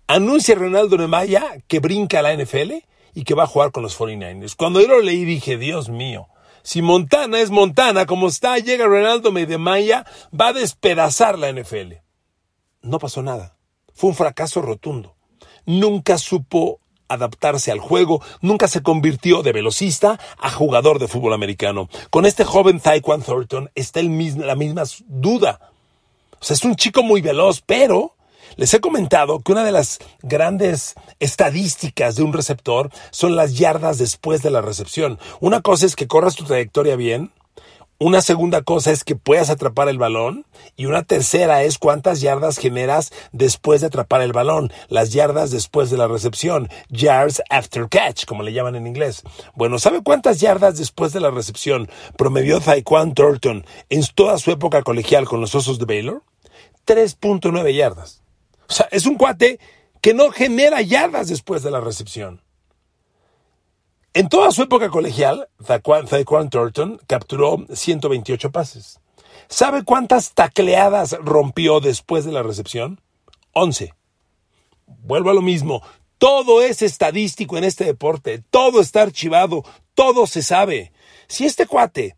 Anuncia 0.06 0.54
Ronaldo 0.54 0.96
Nemaya 0.96 1.58
que 1.66 1.80
brinca 1.80 2.20
a 2.20 2.22
la 2.22 2.36
NFL 2.36 2.74
y 3.14 3.24
que 3.24 3.34
va 3.34 3.44
a 3.44 3.48
jugar 3.48 3.72
con 3.72 3.82
los 3.82 3.98
49ers. 3.98 4.54
Cuando 4.56 4.80
yo 4.80 4.88
lo 4.88 5.00
leí 5.00 5.24
dije, 5.24 5.56
Dios 5.56 5.88
mío, 5.88 6.28
si 6.62 6.80
Montana 6.80 7.40
es 7.40 7.50
Montana, 7.50 8.06
como 8.06 8.28
está, 8.28 8.58
llega 8.58 8.86
Ronaldo 8.86 9.32
Medemaya, 9.32 10.06
va 10.38 10.48
a 10.48 10.52
despedazar 10.52 11.38
la 11.38 11.52
NFL. 11.52 11.94
No 12.82 12.98
pasó 12.98 13.22
nada. 13.22 13.56
Fue 13.92 14.10
un 14.10 14.16
fracaso 14.16 14.62
rotundo. 14.62 15.14
Nunca 15.66 16.18
supo 16.18 16.80
adaptarse 17.08 17.70
al 17.70 17.80
juego, 17.80 18.23
nunca 18.40 18.68
se 18.68 18.82
convirtió 18.82 19.42
de 19.42 19.52
velocista 19.52 20.18
a 20.38 20.50
jugador 20.50 20.99
de 20.99 21.08
fútbol 21.08 21.32
americano. 21.32 21.88
Con 22.11 22.26
este 22.26 22.44
joven 22.44 22.80
Taekwon 22.80 23.23
Thornton 23.23 23.70
está 23.75 24.00
el 24.00 24.14
la 24.38 24.54
misma 24.54 24.84
duda. 25.06 25.61
O 26.40 26.44
sea, 26.44 26.54
es 26.54 26.64
un 26.64 26.76
chico 26.76 27.02
muy 27.02 27.20
veloz, 27.20 27.62
pero 27.64 28.14
les 28.56 28.73
he 28.75 28.80
comentado 28.80 29.40
que 29.40 29.52
una 29.52 29.64
de 29.64 29.73
las 29.73 29.99
grandes 30.23 30.94
estadísticas 31.18 32.16
de 32.16 32.23
un 32.23 32.32
receptor 32.32 32.90
son 33.11 33.37
las 33.37 33.56
yardas 33.56 33.99
después 33.99 34.42
de 34.42 34.50
la 34.50 34.62
recepción. 34.62 35.18
Una 35.40 35.61
cosa 35.61 35.87
es 35.87 35.96
que 35.96 36.06
corras 36.06 36.37
tu 36.37 36.44
trayectoria 36.44 36.96
bien, 36.96 37.32
una 38.04 38.20
segunda 38.20 38.61
cosa 38.61 38.90
es 38.90 39.02
que 39.02 39.16
puedas 39.16 39.49
atrapar 39.49 39.88
el 39.88 39.96
balón 39.96 40.44
y 40.76 40.84
una 40.84 41.04
tercera 41.04 41.62
es 41.62 41.78
cuántas 41.78 42.20
yardas 42.20 42.58
generas 42.58 43.14
después 43.32 43.80
de 43.80 43.87
atrapar 43.87 44.20
el 44.20 44.34
balón, 44.34 44.70
las 44.90 45.14
yardas 45.14 45.50
después 45.50 45.88
de 45.88 45.96
la 45.96 46.06
recepción, 46.06 46.68
yards 46.90 47.42
after 47.49 47.88
catch, 47.88 48.26
como 48.26 48.42
le 48.42 48.52
llaman 48.52 48.76
en 48.76 48.87
inglés. 48.87 49.23
Bueno, 49.54 49.78
¿sabe 49.78 50.02
cuántas 50.02 50.38
yardas 50.38 50.76
después 50.76 51.14
de 51.14 51.20
la 51.20 51.30
recepción 51.30 51.88
promedió 52.18 52.61
Taekwon 52.61 53.14
Thornton 53.14 53.64
en 53.88 54.02
toda 54.14 54.37
su 54.37 54.50
época 54.50 54.82
colegial 54.82 55.25
con 55.25 55.40
los 55.40 55.54
Osos 55.54 55.78
de 55.78 55.87
Baylor? 55.87 56.23
3.9 56.87 57.75
yardas. 57.75 58.23
O 58.68 58.73
sea, 58.75 58.87
es 58.90 59.06
un 59.06 59.14
cuate 59.14 59.58
que 60.02 60.12
no 60.12 60.30
genera 60.30 60.82
yardas 60.82 61.28
después 61.28 61.62
de 61.62 61.70
la 61.70 61.80
recepción. 61.80 62.43
En 64.16 64.28
toda 64.28 64.52
su 64.52 64.62
época 64.62 64.90
colegial, 64.90 65.49
Taekwon 65.66 66.49
Thornton 66.49 67.00
capturó 67.09 67.66
128 67.68 68.52
pases. 68.52 69.00
¿Sabe 69.49 69.83
cuántas 69.83 70.35
tacleadas 70.35 71.16
rompió 71.21 71.80
después 71.80 72.25
de 72.25 72.30
la 72.30 72.44
recepción? 72.44 73.00
11. 73.54 73.92
Vuelvo 74.87 75.30
a 75.30 75.35
lo 75.35 75.42
mismo. 75.42 75.83
Todo 76.18 76.62
es 76.62 76.80
estadístico 76.80 77.59
en 77.59 77.64
este 77.64 77.85
deporte. 77.85 78.40
Todo 78.50 78.80
está 78.80 79.02
archivado. 79.02 79.64
Todo 79.94 80.28
se 80.28 80.44
sabe. 80.44 80.92
Si 81.26 81.44
este 81.44 81.66
cuate 81.66 82.16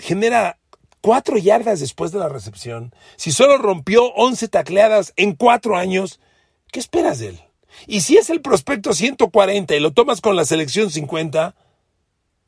genera 0.00 0.58
cuatro 1.00 1.38
yardas 1.38 1.78
después 1.78 2.10
de 2.10 2.18
la 2.18 2.28
recepción, 2.28 2.92
si 3.14 3.30
solo 3.30 3.56
rompió 3.56 4.12
11 4.14 4.48
tacleadas 4.48 5.12
en 5.14 5.36
cuatro 5.36 5.76
años, 5.76 6.18
¿qué 6.72 6.80
esperas 6.80 7.20
de 7.20 7.28
él? 7.28 7.45
Y 7.86 8.00
si 8.00 8.16
es 8.16 8.30
el 8.30 8.40
prospecto 8.40 8.92
140 8.92 9.74
y 9.74 9.80
lo 9.80 9.92
tomas 9.92 10.20
con 10.20 10.36
la 10.36 10.44
selección 10.44 10.90
50, 10.90 11.54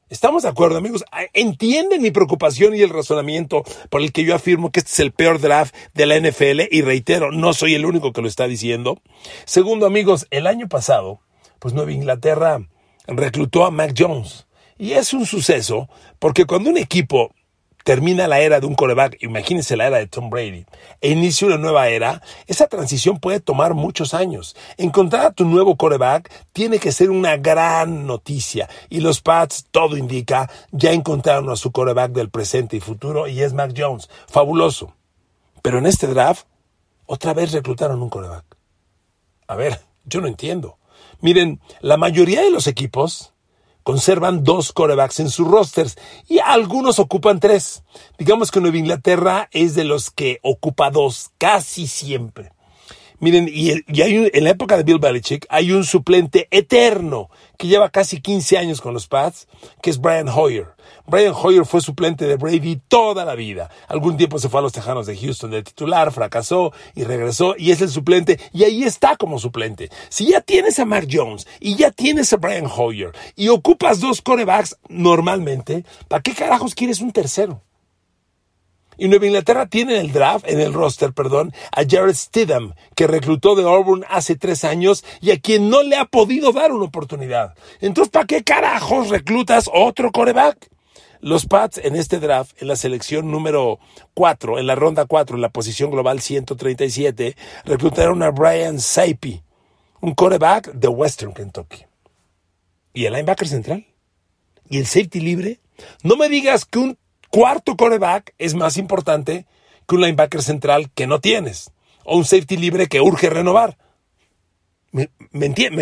¿estamos 0.08 0.42
de 0.42 0.49
acuerdo, 0.49 0.78
amigos? 0.78 1.04
Ah, 1.12 1.25
¿Entienden 1.32 2.02
mi 2.02 2.11
preocupación 2.11 2.75
y 2.75 2.80
el 2.80 2.90
razonamiento 2.90 3.62
por 3.90 4.02
el 4.02 4.12
que 4.12 4.25
yo 4.25 4.35
afirmo 4.35 4.70
que 4.70 4.80
este 4.80 4.92
es 4.92 5.00
el 5.00 5.12
peor 5.12 5.40
draft 5.40 5.75
de 5.94 6.06
la 6.06 6.18
NFL? 6.18 6.62
Y 6.70 6.82
reitero, 6.82 7.32
no 7.32 7.52
soy 7.52 7.75
el 7.75 7.87
único 7.87 8.12
que 8.12 8.23
lo 8.23 8.28
está 8.28 8.47
diciendo. 8.47 9.00
Segundo, 9.44 9.87
amigos, 9.87 10.26
el 10.30 10.47
año 10.47 10.68
pasado, 10.68 11.20
pues 11.58 11.75
Nueva 11.75 11.92
Inglaterra 11.92 12.61
reclutó 13.06 13.64
a 13.64 13.70
Mac 13.70 13.94
Jones. 13.97 14.47
Y 14.78 14.92
es 14.92 15.12
un 15.12 15.26
suceso 15.26 15.88
porque 16.18 16.44
cuando 16.44 16.70
un 16.70 16.78
equipo 16.78 17.32
termina 17.88 18.28
la 18.28 18.40
era 18.40 18.61
de 18.61 18.66
un 18.66 18.75
coreback, 18.75 19.16
imagínense 19.23 19.75
la 19.75 19.87
era 19.87 19.97
de 19.97 20.07
Tom 20.07 20.28
Brady, 20.28 20.66
e 21.00 21.11
inicia 21.11 21.47
una 21.47 21.57
nueva 21.57 21.88
era, 21.88 22.21
esa 22.47 22.66
transición 22.66 23.18
puede 23.18 23.40
tomar 23.40 23.73
muchos 23.73 24.12
años. 24.12 24.54
Encontrar 24.76 25.25
a 25.25 25.33
tu 25.33 25.47
nuevo 25.47 25.75
coreback 25.75 26.30
tiene 26.52 26.80
que 26.80 26.92
ser 26.92 27.09
una 27.09 27.38
gran 27.38 28.07
noticia. 28.07 28.68
Y 28.90 29.00
los 29.00 29.23
Pats, 29.23 29.68
todo 29.71 29.97
indica, 29.97 30.50
ya 30.71 30.92
encontraron 30.92 31.49
a 31.49 31.57
su 31.57 31.73
coreback 31.73 32.12
del 32.12 32.28
presente 32.28 32.76
y 32.76 32.80
futuro 32.80 33.26
y 33.26 33.40
es 33.40 33.54
Mac 33.54 33.73
Jones. 33.75 34.11
Fabuloso. 34.26 34.92
Pero 35.62 35.78
en 35.78 35.87
este 35.87 36.09
draft, 36.09 36.47
otra 37.07 37.33
vez 37.33 37.52
reclutaron 37.52 38.02
un 38.02 38.11
coreback. 38.11 38.45
A 39.47 39.54
ver, 39.57 39.80
yo 40.04 40.21
no 40.21 40.26
entiendo. 40.26 40.76
Miren, 41.23 41.59
la 41.80 41.97
mayoría 41.97 42.42
de 42.42 42.50
los 42.50 42.66
equipos 42.66 43.33
conservan 43.88 44.45
dos 44.45 44.75
corebacks 44.75 45.18
en 45.18 45.30
sus 45.30 45.49
rosters 45.49 45.97
y 46.28 46.40
algunos 46.40 46.99
ocupan 46.99 47.40
tres. 47.40 47.85
Digamos 48.18 48.50
que 48.50 48.61
Nueva 48.61 48.76
Inglaterra 48.76 49.49
es 49.50 49.75
de 49.75 49.85
los 49.85 50.11
que 50.11 50.40
ocupa 50.42 50.90
dos 50.90 51.30
casi 51.38 51.87
siempre. 51.87 52.52
Miren, 53.21 53.49
y, 53.53 53.71
hay 54.01 54.31
en 54.33 54.45
la 54.45 54.51
época 54.51 54.77
de 54.77 54.85
Bill 54.85 55.01
Belichick 55.01 55.45
hay 55.49 55.73
un 55.73 55.85
suplente 55.85 56.47
eterno 56.53 57.31
que 57.57 57.67
lleva 57.67 57.91
casi 57.91 58.21
15 58.21 58.59
años 58.59 58.81
con 58.81 58.95
los 58.95 59.09
Pats, 59.09 59.49
que 59.83 59.91
es 59.91 60.01
Brian 60.01 60.29
Hoyer. 60.29 60.69
Brian 61.05 61.35
Hoyer 61.35 61.67
fue 61.67 61.81
suplente 61.81 62.27
de 62.27 62.37
Brady 62.37 62.81
toda 62.87 63.25
la 63.25 63.35
vida. 63.35 63.71
Algún 63.89 64.17
tiempo 64.17 64.39
se 64.39 64.49
fue 64.49 64.61
a 64.61 64.63
los 64.63 64.73
Tejanos 64.73 65.07
de 65.07 65.17
Houston 65.17 65.51
de 65.51 65.65
titular, 65.65 66.13
fracasó 66.13 66.73
y 66.95 67.03
regresó 67.03 67.57
y 67.59 67.73
es 67.73 67.81
el 67.81 67.89
suplente 67.89 68.39
y 68.53 68.63
ahí 68.63 68.85
está 68.85 69.17
como 69.17 69.41
suplente. 69.41 69.91
Si 70.11 70.31
ya 70.31 70.41
tienes 70.41 70.79
a 70.79 70.85
Mark 70.85 71.09
Jones 71.11 71.49
y 71.59 71.75
ya 71.75 71.91
tienes 71.91 72.33
a 72.33 72.37
Brian 72.37 72.69
Hoyer 72.73 73.11
y 73.35 73.49
ocupas 73.49 73.99
dos 73.99 74.23
corebacks 74.23 74.77
normalmente, 74.89 75.85
¿para 76.07 76.23
qué 76.23 76.35
carajos 76.35 76.77
quieres 76.77 77.01
un 77.01 77.11
tercero? 77.11 77.63
Y 78.99 79.09
Nueva 79.09 79.26
Inglaterra 79.26 79.67
tiene 79.67 79.95
en 79.95 80.07
el 80.07 80.12
draft, 80.12 80.45
en 80.49 80.61
el 80.61 80.75
roster, 80.75 81.12
perdón, 81.12 81.52
a 81.73 81.83
Jared 81.88 82.14
Stidham, 82.14 82.75
que 82.97 83.07
reclutó 83.07 83.55
de 83.55 83.62
Auburn 83.62 84.05
hace 84.11 84.35
tres 84.35 84.64
años 84.64 85.05
y 85.21 85.31
a 85.31 85.38
quien 85.38 85.71
no 85.71 85.85
le 85.85 85.97
ha 85.97 86.05
podido 86.05 86.52
dar 86.52 86.73
una 86.73 86.87
oportunidad. 86.87 87.55
Entonces, 87.81 88.11
¿para 88.11 88.26
qué 88.26 88.43
carajos 88.43 89.09
reclutas 89.09 89.71
otro 89.73 90.11
coreback? 90.11 90.69
Los 91.21 91.47
Pats 91.47 91.78
en 91.78 91.97
este 91.97 92.21
draft, 92.21 92.61
en 92.61 92.69
la 92.69 92.76
selección 92.76 93.31
número 93.31 93.81
4, 94.14 94.59
en 94.59 94.67
la 94.67 94.75
ronda 94.75 95.05
4, 95.05 95.37
en 95.37 95.43
la 95.43 95.49
posición 95.49 95.90
global 95.90 96.21
137, 96.21 97.37
reclutaron 97.64 98.23
a 98.23 98.31
Brian 98.31 98.78
Saipi, 98.78 99.43
un 100.00 100.14
coreback 100.14 100.73
de 100.73 100.88
Western 100.88 101.33
Kentucky. 101.33 101.85
¿Y 102.93 103.07
el 103.07 103.12
linebacker 103.12 103.49
central? 103.49 103.87
¿Y 104.69 104.78
el 104.78 104.87
safety 104.87 105.21
libre? 105.21 105.61
No 106.02 106.17
me 106.17 106.28
digas 106.28 106.64
que 106.64 106.78
un 106.78 106.99
cuarto 107.30 107.76
coreback 107.76 108.35
es 108.38 108.54
más 108.54 108.76
importante 108.76 109.47
que 109.87 109.94
un 109.94 110.02
linebacker 110.02 110.42
central 110.42 110.90
que 110.94 111.06
no 111.06 111.20
tienes, 111.20 111.73
o 112.04 112.16
un 112.16 112.25
safety 112.25 112.56
libre 112.56 112.87
que 112.87 113.00
urge 113.00 113.30
renovar. 113.30 113.78
¿Me, 114.90 115.11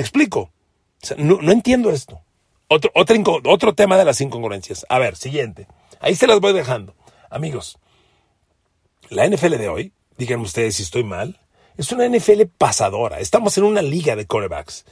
explico? 0.00 0.50
no, 1.16 1.38
no 1.40 1.52
entiendo 1.52 1.90
esto. 1.90 2.20
Otro, 2.68 2.90
otro, 2.94 3.16
otro 3.44 3.74
tema 3.74 3.96
de 3.96 4.04
las 4.04 4.20
incongruencias. 4.20 4.84
A 4.88 4.98
ver, 4.98 5.16
siguiente. 5.16 5.68
Ahí 6.00 6.16
se 6.16 6.26
las 6.26 6.40
voy 6.40 6.52
dejando. 6.52 6.94
Amigos, 7.30 7.78
la 9.08 9.26
NFL 9.26 9.56
de 9.56 9.68
hoy, 9.68 9.92
díganme 10.18 10.44
ustedes 10.44 10.76
si 10.76 10.82
estoy 10.82 11.04
mal, 11.04 11.38
es 11.76 11.92
una 11.92 12.08
NFL 12.08 12.42
pasadora. 12.58 13.20
Estamos 13.20 13.56
en 13.58 13.64
una 13.64 13.82
liga 13.82 14.16
de 14.16 14.26
corebacks. 14.26 14.84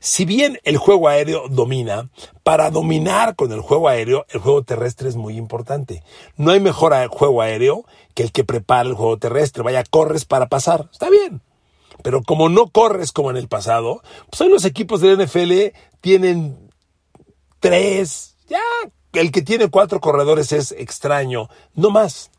Si 0.00 0.24
bien 0.24 0.58
el 0.64 0.76
juego 0.76 1.08
aéreo 1.08 1.48
domina, 1.48 2.08
para 2.42 2.70
dominar 2.70 3.36
con 3.36 3.52
el 3.52 3.60
juego 3.60 3.88
aéreo, 3.88 4.26
el 4.30 4.40
juego 4.40 4.62
terrestre 4.62 5.08
es 5.08 5.16
muy 5.16 5.36
importante. 5.36 6.02
No 6.36 6.50
hay 6.50 6.60
mejor 6.60 6.94
juego 7.08 7.42
aéreo 7.42 7.84
que 8.14 8.22
el 8.22 8.32
que 8.32 8.44
prepara 8.44 8.88
el 8.88 8.94
juego 8.94 9.18
terrestre. 9.18 9.62
Vaya, 9.62 9.84
corres 9.84 10.24
para 10.24 10.48
pasar. 10.48 10.88
Está 10.92 11.10
bien. 11.10 11.42
Pero 12.02 12.22
como 12.22 12.48
no 12.48 12.68
corres 12.68 13.12
como 13.12 13.30
en 13.30 13.36
el 13.36 13.48
pasado, 13.48 14.02
pues 14.30 14.40
hoy 14.40 14.48
los 14.48 14.64
equipos 14.64 15.00
de 15.00 15.16
la 15.16 15.24
NFL 15.24 15.76
tienen 16.00 16.70
tres, 17.60 18.36
ya, 18.46 18.60
el 19.14 19.32
que 19.32 19.42
tiene 19.42 19.70
cuatro 19.70 20.00
corredores 20.00 20.52
es 20.52 20.72
extraño, 20.72 21.48
no 21.74 21.90
más. 21.90 22.30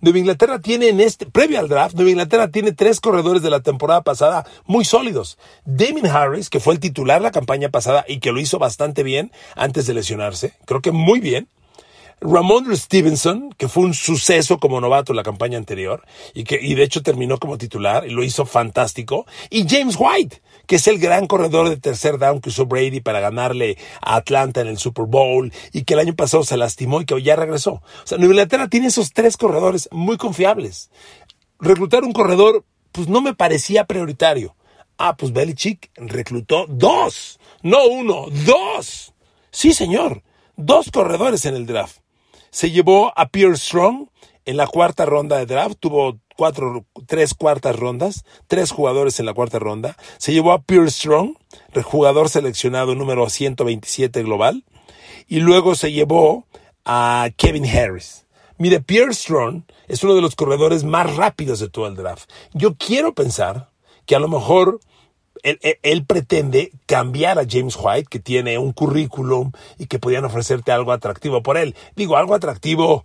Nueva 0.00 0.18
Inglaterra 0.20 0.60
tiene 0.60 0.88
en 0.88 1.00
este, 1.00 1.26
previo 1.26 1.58
al 1.58 1.68
draft, 1.68 1.96
Nueva 1.96 2.10
Inglaterra 2.10 2.48
tiene 2.48 2.70
tres 2.70 3.00
corredores 3.00 3.42
de 3.42 3.50
la 3.50 3.60
temporada 3.60 4.02
pasada 4.02 4.46
muy 4.64 4.84
sólidos. 4.84 5.38
Damien 5.64 6.06
Harris, 6.06 6.50
que 6.50 6.60
fue 6.60 6.74
el 6.74 6.80
titular 6.80 7.20
la 7.20 7.32
campaña 7.32 7.68
pasada 7.70 8.04
y 8.06 8.20
que 8.20 8.30
lo 8.30 8.38
hizo 8.38 8.60
bastante 8.60 9.02
bien 9.02 9.32
antes 9.56 9.88
de 9.88 9.94
lesionarse, 9.94 10.54
creo 10.66 10.82
que 10.82 10.92
muy 10.92 11.18
bien. 11.18 11.48
Ramondre 12.20 12.76
Stevenson, 12.76 13.54
que 13.56 13.68
fue 13.68 13.84
un 13.84 13.94
suceso 13.94 14.58
como 14.58 14.80
novato 14.80 15.12
en 15.12 15.16
la 15.16 15.22
campaña 15.22 15.56
anterior 15.56 16.04
y 16.34 16.42
que 16.42 16.58
y 16.60 16.74
de 16.74 16.82
hecho 16.82 17.00
terminó 17.00 17.38
como 17.38 17.58
titular 17.58 18.04
y 18.06 18.10
lo 18.10 18.24
hizo 18.24 18.44
fantástico, 18.44 19.24
y 19.50 19.68
James 19.68 19.96
White, 19.96 20.42
que 20.66 20.76
es 20.76 20.88
el 20.88 20.98
gran 20.98 21.28
corredor 21.28 21.68
de 21.68 21.76
tercer 21.76 22.18
down 22.18 22.40
que 22.40 22.48
usó 22.48 22.66
Brady 22.66 23.00
para 23.00 23.20
ganarle 23.20 23.78
a 24.00 24.16
Atlanta 24.16 24.60
en 24.60 24.66
el 24.66 24.78
Super 24.78 25.04
Bowl 25.06 25.52
y 25.72 25.84
que 25.84 25.94
el 25.94 26.00
año 26.00 26.16
pasado 26.16 26.42
se 26.42 26.56
lastimó 26.56 27.00
y 27.00 27.04
que 27.04 27.22
ya 27.22 27.36
regresó. 27.36 27.74
O 27.74 27.82
sea, 28.06 28.18
Nueva 28.18 28.34
Inglaterra 28.34 28.68
tiene 28.68 28.88
esos 28.88 29.12
tres 29.12 29.36
corredores 29.36 29.88
muy 29.92 30.16
confiables. 30.16 30.90
Reclutar 31.60 32.02
un 32.02 32.12
corredor, 32.12 32.64
pues 32.90 33.08
no 33.08 33.20
me 33.20 33.34
parecía 33.34 33.84
prioritario. 33.84 34.56
Ah, 34.96 35.16
pues 35.16 35.32
Belichick 35.32 35.92
reclutó 35.94 36.66
dos, 36.66 37.38
no 37.62 37.86
uno, 37.86 38.26
dos. 38.44 39.14
Sí, 39.52 39.72
señor, 39.72 40.24
dos 40.56 40.90
corredores 40.90 41.44
en 41.44 41.54
el 41.54 41.64
draft 41.64 42.00
se 42.50 42.70
llevó 42.70 43.12
a 43.16 43.28
Pierre 43.28 43.56
Strong 43.56 44.08
en 44.44 44.56
la 44.56 44.66
cuarta 44.66 45.04
ronda 45.04 45.36
de 45.36 45.46
draft, 45.46 45.76
tuvo 45.78 46.18
cuatro, 46.36 46.86
tres 47.06 47.34
cuartas 47.34 47.76
rondas, 47.76 48.24
tres 48.46 48.70
jugadores 48.70 49.20
en 49.20 49.26
la 49.26 49.34
cuarta 49.34 49.58
ronda. 49.58 49.96
Se 50.18 50.32
llevó 50.32 50.52
a 50.52 50.62
Pierre 50.62 50.90
Strong, 50.90 51.36
jugador 51.82 52.28
seleccionado 52.28 52.94
número 52.94 53.28
127 53.28 54.22
global, 54.22 54.64
y 55.26 55.40
luego 55.40 55.74
se 55.74 55.92
llevó 55.92 56.46
a 56.84 57.28
Kevin 57.36 57.66
Harris. 57.66 58.24
Mire, 58.56 58.80
Pierre 58.80 59.12
Strong 59.12 59.64
es 59.86 60.02
uno 60.02 60.14
de 60.14 60.22
los 60.22 60.34
corredores 60.34 60.82
más 60.84 61.14
rápidos 61.16 61.60
de 61.60 61.68
todo 61.68 61.86
el 61.86 61.96
draft. 61.96 62.30
Yo 62.54 62.74
quiero 62.76 63.14
pensar 63.14 63.70
que 64.06 64.16
a 64.16 64.18
lo 64.18 64.28
mejor 64.28 64.80
él, 65.42 66.04
pretende 66.06 66.72
cambiar 66.86 67.38
a 67.38 67.46
James 67.48 67.76
White, 67.80 68.08
que 68.10 68.18
tiene 68.18 68.58
un 68.58 68.72
currículum 68.72 69.52
y 69.78 69.86
que 69.86 69.98
podían 69.98 70.24
ofrecerte 70.24 70.72
algo 70.72 70.92
atractivo 70.92 71.42
por 71.42 71.56
él. 71.56 71.74
Digo, 71.96 72.16
algo 72.16 72.34
atractivo, 72.34 73.04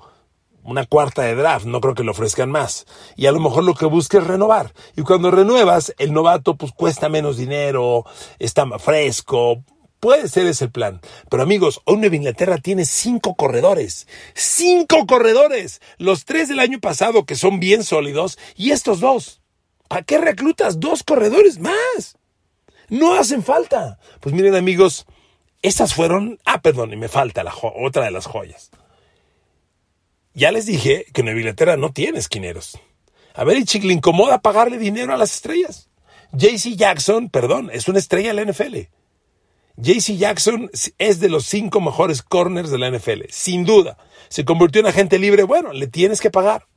una 0.63 0.85
cuarta 0.85 1.23
de 1.23 1.35
draft, 1.35 1.65
no 1.65 1.81
creo 1.81 1.93
que 1.93 2.03
le 2.03 2.11
ofrezcan 2.11 2.49
más. 2.49 2.85
Y 3.15 3.25
a 3.25 3.31
lo 3.31 3.39
mejor 3.39 3.63
lo 3.63 3.75
que 3.75 3.85
busca 3.85 4.17
es 4.17 4.27
renovar. 4.27 4.73
Y 4.95 5.01
cuando 5.03 5.31
renuevas, 5.31 5.93
el 5.97 6.13
novato 6.13 6.55
pues 6.55 6.71
cuesta 6.71 7.09
menos 7.09 7.37
dinero, 7.37 8.05
está 8.39 8.65
más 8.65 8.81
fresco. 8.81 9.63
Puede 9.99 10.27
ser 10.27 10.47
ese 10.47 10.65
el 10.65 10.71
plan. 10.71 10.99
Pero 11.29 11.43
amigos, 11.43 11.81
hoy 11.85 11.95
Nueva 11.95 12.17
Inglaterra 12.17 12.57
tiene 12.57 12.83
cinco 12.83 13.35
corredores. 13.35 14.05
¡Cinco 14.33 15.05
corredores! 15.07 15.81
Los 15.97 16.25
tres 16.25 16.49
del 16.49 16.59
año 16.59 16.81
pasado 16.81 17.25
que 17.25 17.35
son 17.35 17.61
bien 17.61 17.85
sólidos 17.85 18.37
y 18.57 18.71
estos 18.71 18.99
dos. 18.99 19.39
¿Para 19.87 20.03
qué 20.03 20.17
reclutas 20.17 20.79
dos 20.79 21.03
corredores 21.03 21.59
más? 21.59 22.17
No 22.89 23.15
hacen 23.15 23.43
falta. 23.43 23.99
Pues 24.19 24.33
miren 24.33 24.55
amigos, 24.55 25.05
esas 25.61 25.93
fueron... 25.93 26.39
Ah, 26.45 26.61
perdón, 26.61 26.93
y 26.93 26.97
me 26.97 27.07
falta 27.07 27.43
la 27.43 27.53
otra 27.61 28.05
de 28.05 28.11
las 28.11 28.25
joyas. 28.25 28.71
Ya 30.33 30.51
les 30.51 30.65
dije 30.65 31.05
que 31.13 31.23
Nueva 31.23 31.39
Inglaterra 31.39 31.77
no 31.77 31.91
tiene 31.91 32.19
esquineros. 32.19 32.79
A 33.35 33.43
ver, 33.43 33.57
y 33.57 33.79
le 33.79 33.93
incomoda 33.93 34.41
pagarle 34.41 34.77
dinero 34.77 35.13
a 35.13 35.17
las 35.17 35.33
estrellas. 35.33 35.89
JC 36.33 36.75
Jackson, 36.75 37.29
perdón, 37.29 37.69
es 37.71 37.87
una 37.87 37.99
estrella 37.99 38.33
de 38.33 38.45
la 38.45 38.51
NFL. 38.51 38.77
JC 39.77 40.17
Jackson 40.17 40.69
es 40.97 41.19
de 41.19 41.29
los 41.29 41.45
cinco 41.45 41.81
mejores 41.81 42.21
corners 42.21 42.69
de 42.69 42.77
la 42.77 42.91
NFL, 42.91 43.23
sin 43.29 43.65
duda. 43.65 43.97
Se 44.29 44.45
convirtió 44.45 44.81
en 44.81 44.87
agente 44.87 45.17
libre, 45.19 45.43
bueno, 45.43 45.73
le 45.73 45.87
tienes 45.87 46.21
que 46.21 46.31
pagar. 46.31 46.67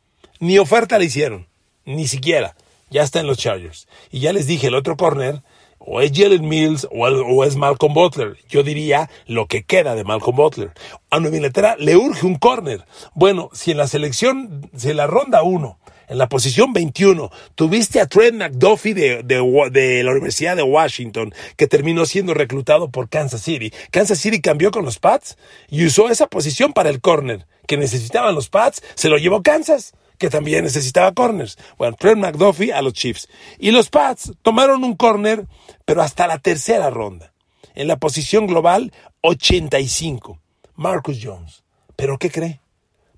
Ni 0.40 0.58
oferta 0.58 0.98
le 0.98 1.06
hicieron, 1.06 1.48
ni 1.84 2.06
siquiera. 2.06 2.56
Ya 2.90 3.02
está 3.02 3.20
en 3.20 3.26
los 3.26 3.38
Chargers. 3.38 3.88
Y 4.10 4.20
ya 4.20 4.32
les 4.32 4.46
dije, 4.46 4.68
el 4.68 4.74
otro 4.74 4.96
corner 4.96 5.42
o 5.86 6.00
es 6.00 6.10
Jalen 6.12 6.46
Mills 6.46 6.86
o, 6.90 7.44
es 7.44 7.56
Malcolm 7.56 7.94
Butler. 7.94 8.36
Yo 8.48 8.62
diría 8.62 9.08
lo 9.26 9.46
que 9.46 9.62
queda 9.62 9.94
de 9.94 10.04
Malcolm 10.04 10.36
Butler. 10.36 10.72
A 11.10 11.20
Nueva 11.20 11.36
Inglaterra 11.36 11.76
le 11.78 11.96
urge 11.96 12.26
un 12.26 12.36
corner. 12.36 12.84
Bueno, 13.14 13.50
si 13.52 13.70
en 13.70 13.78
la 13.78 13.86
selección, 13.86 14.68
si 14.76 14.90
en 14.90 14.96
la 14.96 15.06
ronda 15.06 15.42
1, 15.42 15.78
en 16.08 16.18
la 16.18 16.28
posición 16.28 16.72
21, 16.72 17.30
tuviste 17.54 18.00
a 18.00 18.06
Trent 18.06 18.36
McDuffie 18.36 18.94
de, 18.94 19.22
de, 19.22 20.02
la 20.02 20.10
Universidad 20.12 20.56
de 20.56 20.62
Washington, 20.62 21.32
que 21.56 21.66
terminó 21.66 22.04
siendo 22.06 22.34
reclutado 22.34 22.90
por 22.90 23.08
Kansas 23.08 23.42
City. 23.42 23.72
Kansas 23.90 24.18
City 24.18 24.40
cambió 24.40 24.70
con 24.70 24.84
los 24.84 24.98
Pats 24.98 25.36
y 25.68 25.86
usó 25.86 26.08
esa 26.10 26.26
posición 26.26 26.72
para 26.72 26.90
el 26.90 27.00
corner 27.00 27.46
que 27.66 27.76
necesitaban 27.76 28.34
los 28.34 28.48
Pats, 28.48 28.82
se 28.94 29.08
lo 29.08 29.18
llevó 29.18 29.42
Kansas 29.42 29.94
que 30.18 30.30
también 30.30 30.64
necesitaba 30.64 31.12
corners. 31.12 31.58
Bueno, 31.78 31.96
Trent 31.98 32.20
McDuffie 32.20 32.72
a 32.72 32.82
los 32.82 32.92
Chiefs. 32.92 33.28
Y 33.58 33.70
los 33.70 33.88
Pats 33.88 34.32
tomaron 34.42 34.84
un 34.84 34.96
corner, 34.96 35.46
pero 35.84 36.02
hasta 36.02 36.26
la 36.26 36.38
tercera 36.38 36.90
ronda. 36.90 37.32
En 37.74 37.88
la 37.88 37.98
posición 37.98 38.46
global, 38.46 38.92
85. 39.22 40.40
Marcus 40.74 41.18
Jones. 41.22 41.64
¿Pero 41.96 42.18
qué 42.18 42.30
cree? 42.30 42.60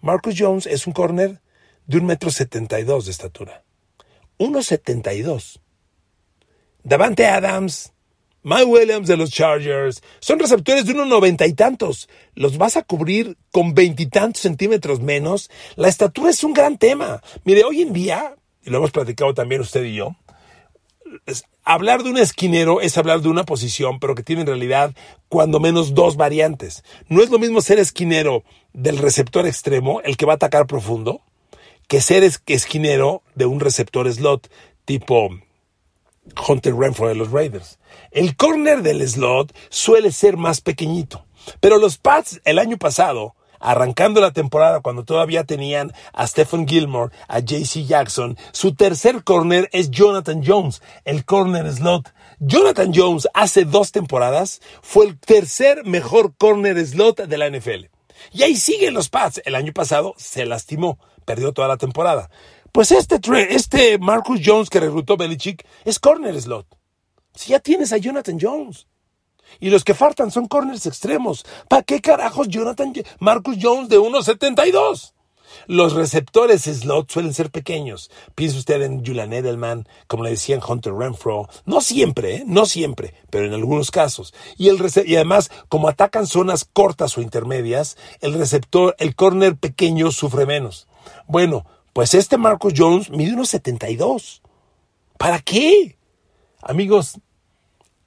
Marcus 0.01 0.35
Jones 0.37 0.67
es 0.67 0.87
un 0.87 0.93
corner 0.93 1.41
de 1.87 1.99
un 1.99 2.07
metro 2.07 2.31
setenta 2.31 2.79
y 2.79 2.85
dos 2.85 3.07
de 3.07 3.11
estatura. 3.11 3.65
1.72. 4.39 5.61
Davante 6.85 7.27
Adams, 7.27 7.93
Mike 8.49 8.65
Williams 8.65 9.07
de 9.07 9.19
los 9.19 9.31
Chargers 9.31 10.03
son 10.21 10.39
receptores 10.39 10.87
de 10.87 10.93
unos 10.93 11.07
noventa 11.07 11.47
y 11.47 11.53
tantos. 11.53 12.09
Los 12.35 12.57
vas 12.57 12.79
a 12.79 12.83
cubrir 12.83 13.37
con 13.53 13.75
veintitantos 13.75 14.41
centímetros 14.41 15.01
menos. 15.01 15.51
La 15.77 15.89
estatura 15.89 16.31
es 16.31 16.43
un 16.43 16.55
gran 16.55 16.79
tema. 16.79 17.23
Mire, 17.45 17.65
hoy 17.65 17.83
en 17.83 17.93
día, 17.93 18.37
y 18.65 18.71
lo 18.71 18.79
hemos 18.79 18.91
platicado 18.91 19.35
también 19.35 19.61
usted 19.61 19.85
y 19.85 19.97
yo, 19.97 20.17
hablar 21.63 22.03
de 22.03 22.09
un 22.09 22.17
esquinero 22.17 22.81
es 22.81 22.97
hablar 22.97 23.21
de 23.21 23.29
una 23.29 23.45
posición, 23.45 24.01
pero 24.01 24.15
que 24.15 24.23
tiene 24.23 24.41
en 24.41 24.47
realidad 24.47 24.95
cuando 25.29 25.61
menos 25.61 25.93
dos 25.93 26.17
variantes. 26.17 26.85
No 27.09 27.23
es 27.23 27.29
lo 27.29 27.39
mismo 27.39 27.61
ser 27.61 27.79
esquinero 27.79 28.45
del 28.73 28.97
receptor 28.97 29.47
extremo, 29.47 30.01
el 30.01 30.17
que 30.17 30.25
va 30.25 30.33
a 30.33 30.37
atacar 30.37 30.67
profundo, 30.67 31.21
que 31.87 32.01
ser 32.01 32.25
esquinero 32.47 33.23
de 33.35 33.45
un 33.45 33.61
receptor 33.61 34.11
slot 34.11 34.51
tipo 34.87 35.29
Hunter 36.49 36.75
Renfro 36.75 37.09
de 37.09 37.15
los 37.15 37.31
Raiders. 37.31 37.78
El 38.11 38.37
corner 38.37 38.83
del 38.83 39.07
slot 39.07 39.55
suele 39.69 40.13
ser 40.13 40.39
más 40.39 40.63
pequeñito, 40.63 41.27
pero 41.61 41.77
los 41.77 41.99
Pats 41.99 42.41
el 42.45 42.59
año 42.59 42.79
pasado, 42.79 43.35
arrancando 43.61 44.23
la 44.23 44.33
temporada 44.33 44.81
cuando 44.81 45.05
todavía 45.05 45.45
tenían 45.45 45.93
a 46.15 46.27
Stephen 46.27 46.67
Gilmore, 46.67 47.15
a 47.29 47.41
JC 47.41 47.85
Jackson, 47.87 48.39
su 48.53 48.75
tercer 48.75 49.25
corner 49.25 49.69
es 49.73 49.91
Jonathan 49.91 50.43
Jones, 50.45 50.81
el 51.05 51.27
corner 51.27 51.71
slot. 51.71 52.15
Jonathan 52.41 52.93
Jones 52.95 53.29
hace 53.35 53.67
dos 53.67 53.93
temporadas 53.93 54.63
fue 54.81 55.07
el 55.07 55.19
tercer 55.19 55.85
mejor 55.85 56.35
corner 56.37 56.79
slot 56.87 57.27
de 57.27 57.39
la 57.39 57.51
NFL. 57.51 57.91
Y 58.33 58.43
ahí 58.43 58.57
siguen 58.57 58.95
los 58.95 59.11
Pats. 59.11 59.43
El 59.45 59.55
año 59.55 59.73
pasado 59.75 60.15
se 60.17 60.47
lastimó, 60.47 60.99
perdió 61.27 61.53
toda 61.53 61.69
la 61.69 61.77
temporada. 61.77 62.31
Pues 62.73 62.91
este, 62.91 63.21
este 63.51 63.99
Marcus 63.99 64.41
Jones 64.43 64.71
que 64.71 64.81
reclutó 64.81 65.19
Belichick 65.19 65.67
es 65.85 65.99
corner 65.99 66.41
slot. 66.41 66.78
Si 67.39 67.51
ya 67.51 67.61
tienes 67.61 67.93
a 67.93 67.99
Jonathan 67.99 68.37
Jones. 68.41 68.89
Y 69.61 69.71
los 69.71 69.85
que 69.85 69.95
faltan 69.95 70.33
son 70.33 70.49
corners 70.49 70.87
extremos. 70.87 71.47
¿Para 71.69 71.85
qué 71.85 72.01
carajos 72.01 72.49
Jonathan 72.49 72.93
Marcus 73.21 73.59
Jones 73.63 73.89
de 73.89 73.97
1.72? 73.97 75.13
Los 75.69 75.93
receptores 75.93 76.63
slot 76.63 77.13
suelen 77.13 77.33
ser 77.33 77.53
pequeños. 77.53 78.11
Piensa 78.35 78.59
usted 78.59 78.83
en 78.83 79.07
Julian 79.07 79.33
Edelman, 79.33 79.87
como 80.09 80.25
le 80.25 80.31
decían 80.31 80.61
Hunter 80.67 80.93
Renfro. 80.93 81.49
No 81.65 81.81
siempre, 81.81 82.39
¿eh? 82.39 82.45
no 82.45 82.67
siempre, 82.67 83.15
pero 83.31 83.47
en 83.47 83.55
algunos 83.55 83.93
casos. 83.93 84.35
Y, 84.57 84.69
el 84.69 84.79
y 85.07 85.15
además, 85.15 85.53
como 85.69 85.89
atacan 85.89 86.27
zonas 86.27 86.65
cortas 86.65 87.17
o 87.17 87.23
intermedias, 87.23 87.97
el 88.21 88.35
receptor, 88.35 88.97
el 88.99 89.15
corner 89.15 89.57
pequeño 89.57 90.11
sufre 90.11 90.45
menos. 90.45 90.89
Bueno, 91.29 91.65
pues 91.93 92.15
este 92.15 92.37
Marcus 92.37 92.75
Jones 92.77 93.11
mide 93.11 93.35
unos 93.35 93.51
72. 93.51 94.43
¿Para 95.17 95.39
qué? 95.39 95.99
Amigos, 96.61 97.21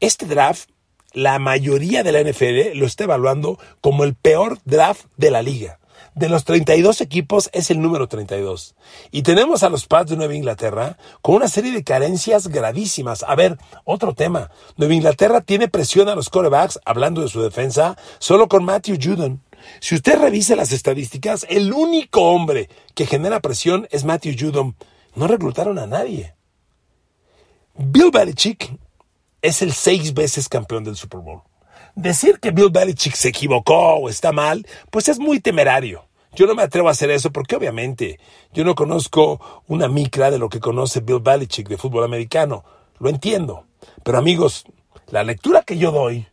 este 0.01 0.25
draft, 0.25 0.69
la 1.13 1.39
mayoría 1.39 2.03
de 2.03 2.11
la 2.11 2.21
NFL 2.21 2.77
lo 2.77 2.85
está 2.85 3.05
evaluando 3.05 3.59
como 3.79 4.03
el 4.03 4.15
peor 4.15 4.59
draft 4.65 5.05
de 5.15 5.31
la 5.31 5.41
liga. 5.41 5.79
De 6.15 6.27
los 6.27 6.43
32 6.43 6.99
equipos 6.99 7.49
es 7.53 7.71
el 7.71 7.81
número 7.81 8.07
32. 8.07 8.75
Y 9.11 9.21
tenemos 9.21 9.63
a 9.63 9.69
los 9.69 9.85
Pats 9.85 10.09
de 10.09 10.17
Nueva 10.17 10.35
Inglaterra 10.35 10.97
con 11.21 11.35
una 11.35 11.47
serie 11.47 11.71
de 11.71 11.85
carencias 11.85 12.49
gravísimas. 12.49 13.23
A 13.23 13.35
ver, 13.35 13.57
otro 13.85 14.13
tema. 14.13 14.51
Nueva 14.75 14.93
Inglaterra 14.93 15.39
tiene 15.39 15.69
presión 15.69 16.09
a 16.09 16.15
los 16.15 16.29
corebacks, 16.29 16.79
hablando 16.83 17.21
de 17.21 17.29
su 17.29 17.41
defensa, 17.41 17.97
solo 18.19 18.49
con 18.49 18.65
Matthew 18.65 18.97
Judon. 19.01 19.41
Si 19.79 19.95
usted 19.95 20.19
revisa 20.19 20.55
las 20.55 20.73
estadísticas, 20.73 21.45
el 21.49 21.71
único 21.71 22.23
hombre 22.23 22.67
que 22.93 23.05
genera 23.05 23.39
presión 23.39 23.87
es 23.91 24.03
Matthew 24.03 24.35
Judon. 24.37 24.75
No 25.15 25.27
reclutaron 25.27 25.79
a 25.79 25.87
nadie. 25.87 26.33
Bill 27.75 28.11
Belichick 28.11 28.69
es 29.41 29.61
el 29.61 29.73
seis 29.73 30.13
veces 30.13 30.49
campeón 30.49 30.83
del 30.83 30.95
Super 30.95 31.19
Bowl. 31.19 31.41
Decir 31.95 32.39
que 32.39 32.51
Bill 32.51 32.69
Belichick 32.71 33.15
se 33.15 33.29
equivocó 33.29 33.95
o 33.95 34.09
está 34.09 34.31
mal, 34.31 34.65
pues 34.89 35.09
es 35.09 35.19
muy 35.19 35.39
temerario. 35.39 36.07
Yo 36.33 36.47
no 36.47 36.55
me 36.55 36.63
atrevo 36.63 36.87
a 36.87 36.91
hacer 36.91 37.11
eso 37.11 37.31
porque 37.31 37.57
obviamente 37.57 38.19
yo 38.53 38.63
no 38.63 38.75
conozco 38.75 39.63
una 39.67 39.89
micra 39.89 40.31
de 40.31 40.39
lo 40.39 40.47
que 40.47 40.61
conoce 40.61 41.01
Bill 41.01 41.19
Belichick 41.19 41.67
de 41.67 41.77
fútbol 41.77 42.05
americano. 42.05 42.63
Lo 42.99 43.09
entiendo. 43.09 43.65
Pero 44.03 44.17
amigos, 44.17 44.63
la 45.07 45.23
lectura 45.23 45.63
que 45.63 45.77
yo 45.77 45.91
doy 45.91 46.27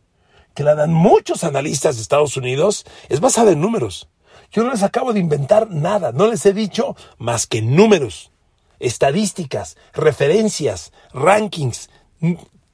que 0.53 0.63
la 0.63 0.75
dan 0.75 0.93
muchos 0.93 1.43
analistas 1.43 1.95
de 1.95 2.01
Estados 2.01 2.35
Unidos 2.35 2.85
es 3.07 3.19
basada 3.19 3.51
en 3.51 3.61
números. 3.61 4.09
Yo 4.51 4.63
no 4.63 4.71
les 4.71 4.83
acabo 4.83 5.13
de 5.13 5.19
inventar 5.19 5.69
nada, 5.69 6.11
no 6.11 6.27
les 6.27 6.45
he 6.45 6.53
dicho 6.53 6.95
más 7.17 7.47
que 7.47 7.61
números, 7.61 8.31
estadísticas, 8.79 9.77
referencias, 9.93 10.91
rankings, 11.13 11.89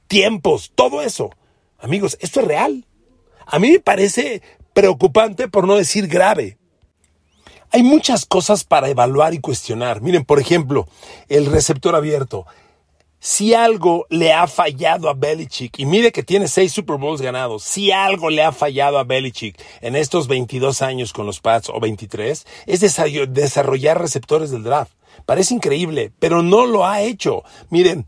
tiempos, 0.06 0.72
todo 0.74 1.02
eso. 1.02 1.30
Amigos, 1.78 2.16
esto 2.20 2.40
es 2.40 2.46
real. 2.46 2.86
A 3.46 3.58
mí 3.58 3.70
me 3.70 3.80
parece 3.80 4.42
preocupante, 4.72 5.48
por 5.48 5.66
no 5.66 5.76
decir 5.76 6.06
grave. 6.08 6.58
Hay 7.70 7.82
muchas 7.82 8.26
cosas 8.26 8.64
para 8.64 8.88
evaluar 8.88 9.34
y 9.34 9.40
cuestionar. 9.40 10.00
Miren, 10.00 10.24
por 10.24 10.40
ejemplo, 10.40 10.88
el 11.28 11.46
receptor 11.46 11.94
abierto. 11.94 12.46
Si 13.18 13.54
algo 13.54 14.06
le 14.08 14.32
ha 14.32 14.46
fallado 14.46 15.08
a 15.08 15.14
Belichick, 15.14 15.78
y 15.78 15.86
mire 15.86 16.12
que 16.12 16.22
tiene 16.22 16.46
seis 16.48 16.72
Super 16.72 16.96
Bowls 16.96 17.20
ganados, 17.20 17.62
si 17.64 17.90
algo 17.90 18.30
le 18.30 18.44
ha 18.44 18.52
fallado 18.52 18.98
a 18.98 19.04
Belichick 19.04 19.60
en 19.80 19.96
estos 19.96 20.28
22 20.28 20.82
años 20.82 21.12
con 21.12 21.26
los 21.26 21.40
Pats 21.40 21.70
o 21.70 21.80
23, 21.80 22.46
es 22.66 22.80
desarrollar 22.80 24.00
receptores 24.00 24.50
del 24.50 24.62
draft. 24.62 24.92
Parece 25.24 25.54
increíble, 25.54 26.12
pero 26.18 26.42
no 26.42 26.66
lo 26.66 26.86
ha 26.86 27.00
hecho. 27.00 27.42
Miren, 27.70 28.06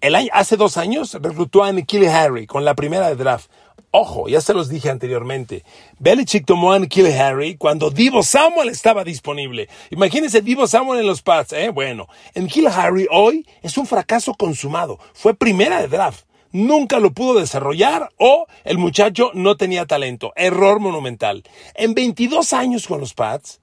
el 0.00 0.14
año, 0.14 0.28
hace 0.32 0.56
dos 0.56 0.76
años 0.76 1.14
reclutó 1.20 1.64
a 1.64 1.72
Nikhil 1.72 2.06
Harry 2.08 2.46
con 2.46 2.64
la 2.64 2.74
primera 2.74 3.08
de 3.08 3.16
draft. 3.16 3.50
Ojo, 3.90 4.28
ya 4.28 4.40
se 4.40 4.52
los 4.52 4.68
dije 4.68 4.90
anteriormente. 4.90 5.64
Belichick 5.98 6.44
tomó 6.44 6.72
a 6.72 6.78
Nikhil 6.78 7.06
Harry 7.06 7.56
cuando 7.56 7.90
Divo 7.90 8.22
Samuel 8.22 8.68
estaba 8.68 9.04
disponible. 9.04 9.68
Imagínense 9.90 10.42
Divo 10.42 10.66
Samuel 10.66 11.00
en 11.00 11.06
los 11.06 11.22
Pats, 11.22 11.52
¿eh? 11.54 11.70
Bueno, 11.70 12.06
Nikhil 12.34 12.66
Harry 12.66 13.06
hoy 13.10 13.46
es 13.62 13.78
un 13.78 13.86
fracaso 13.86 14.34
consumado. 14.34 14.98
Fue 15.14 15.34
primera 15.34 15.80
de 15.80 15.88
draft. 15.88 16.26
Nunca 16.52 17.00
lo 17.00 17.12
pudo 17.12 17.40
desarrollar 17.40 18.10
o 18.18 18.46
el 18.64 18.78
muchacho 18.78 19.30
no 19.34 19.56
tenía 19.56 19.86
talento. 19.86 20.32
Error 20.36 20.78
monumental. 20.78 21.42
En 21.74 21.94
22 21.94 22.52
años 22.52 22.86
con 22.86 23.00
los 23.00 23.14
Pats, 23.14 23.60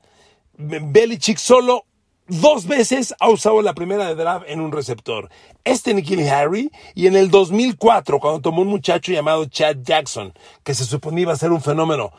Belichick 0.57 1.37
solo 1.37 1.85
dos 2.27 2.65
veces 2.67 3.13
ha 3.19 3.29
usado 3.29 3.61
la 3.61 3.73
primera 3.73 4.07
de 4.07 4.15
draft 4.15 4.45
en 4.47 4.61
un 4.61 4.71
receptor. 4.71 5.29
Este 5.63 5.93
Nikhil 5.93 6.27
Harry 6.29 6.71
y 6.95 7.07
en 7.07 7.15
el 7.15 7.29
2004 7.29 8.19
cuando 8.19 8.41
tomó 8.41 8.61
un 8.61 8.67
muchacho 8.67 9.11
llamado 9.11 9.45
Chad 9.45 9.77
Jackson 9.81 10.33
que 10.63 10.73
se 10.73 10.85
suponía 10.85 11.23
iba 11.23 11.33
a 11.33 11.37
ser 11.37 11.51
un 11.51 11.61
fenómeno. 11.61 12.11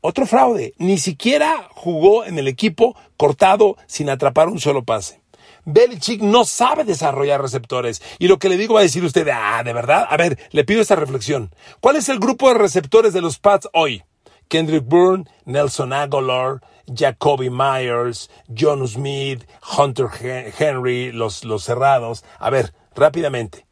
Otro 0.00 0.26
fraude. 0.26 0.72
Ni 0.78 0.98
siquiera 0.98 1.68
jugó 1.70 2.24
en 2.24 2.38
el 2.38 2.48
equipo 2.48 2.96
cortado 3.16 3.76
sin 3.86 4.08
atrapar 4.08 4.48
un 4.48 4.58
solo 4.58 4.82
pase. 4.82 5.20
Belichick 5.66 6.22
no 6.22 6.44
sabe 6.44 6.84
desarrollar 6.84 7.42
receptores. 7.42 8.00
Y 8.18 8.28
lo 8.28 8.38
que 8.38 8.48
le 8.48 8.56
digo 8.56 8.74
va 8.74 8.80
a 8.80 8.84
decir 8.84 9.04
usted, 9.04 9.28
ah, 9.32 9.62
¿de 9.62 9.72
verdad? 9.72 10.06
A 10.08 10.16
ver, 10.16 10.38
le 10.52 10.64
pido 10.64 10.80
esta 10.80 10.96
reflexión. 10.96 11.54
¿Cuál 11.80 11.96
es 11.96 12.08
el 12.08 12.18
grupo 12.18 12.48
de 12.48 12.54
receptores 12.54 13.12
de 13.12 13.20
los 13.20 13.38
Pats 13.38 13.68
hoy? 13.74 14.02
Kendrick 14.48 14.84
Bourne, 14.84 15.26
Nelson 15.44 15.92
Aguilar, 15.92 16.60
Jacoby 16.94 17.50
Myers, 17.50 18.30
John 18.54 18.86
Smith, 18.86 19.44
Hunter 19.76 20.08
Henry, 20.58 21.12
los, 21.12 21.44
los 21.44 21.64
cerrados. 21.64 22.24
A 22.38 22.50
ver, 22.50 22.72
rápidamente. 22.94 23.66